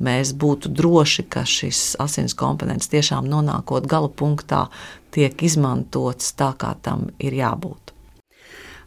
[0.00, 4.70] mēs būtu droši, ka šis asins komponents tiešām nonākot gala punktā
[5.12, 7.95] tiek izmantots tā, kā tam ir jābūt.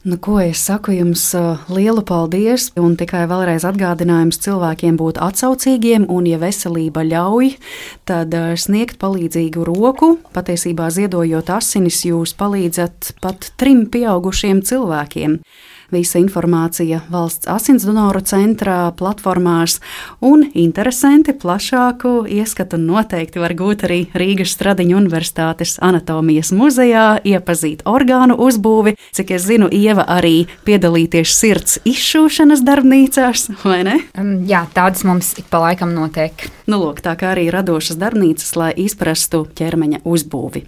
[0.03, 1.25] Nu, ko es saku jums
[1.67, 7.49] lielu paldies, un tikai vēlreiz atgādinājums cilvēkiem būt atsaucīgiem, un, ja veselība ļauj,
[8.07, 10.13] tad sniegt palīdzīgu roku.
[10.31, 15.41] Patiesībā ziedojot asinis, jūs palīdzat pat trim pieaugušiem cilvēkiem.
[15.89, 19.79] Visa informācija valsts asins donoru centrā, platformās,
[20.21, 28.37] un interesanti plašāku ieskatu noteikti var gūt arī Rīgas Stradiņu Universitātes anatomijas muzejā, iepazīt orgānu
[28.37, 28.93] uzbūvi.
[29.17, 33.97] Cik es zinu, Ieva arī piedalīties sirds izšūšanas darbnīcās, vai ne?
[34.13, 36.45] Um, jā, tādas mums ik pa laikam notiek.
[36.69, 40.67] Nu, lūk, tā kā arī radošas darbnīcas, lai izprastu ķermeņa uzbūvi.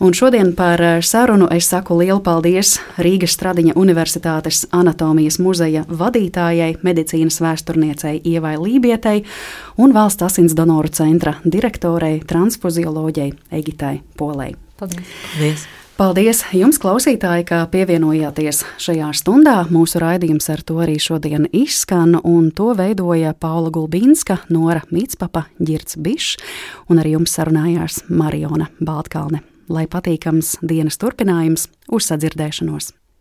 [0.00, 6.76] Un šodien par eh, sarunu es saku lielu paldies Rīgas Stradiņa Universitātes anatomijas muzeja vadītājai,
[6.86, 9.24] medicīnas vēsturniecei Ievai Lībietei
[9.74, 14.54] un valsts asins donoru centra direktorei, transfuzioloģijai Egitai Polei.
[14.78, 15.10] Paldies!
[15.34, 15.66] Paldies.
[15.98, 19.56] Paldies jums, klausītāji, ka pievienojāties šajā stundā.
[19.66, 25.98] Mūsu raidījums ar to arī šodien izskan, un to veidoja Paula Gulbīnska, Nora Mītspapa, Girts
[25.98, 26.38] Bišs,
[26.86, 32.97] un ar jums sarunājās Mariona Baltkalne lai patīkams dienas turpinājums, uz sadzirdēšanos!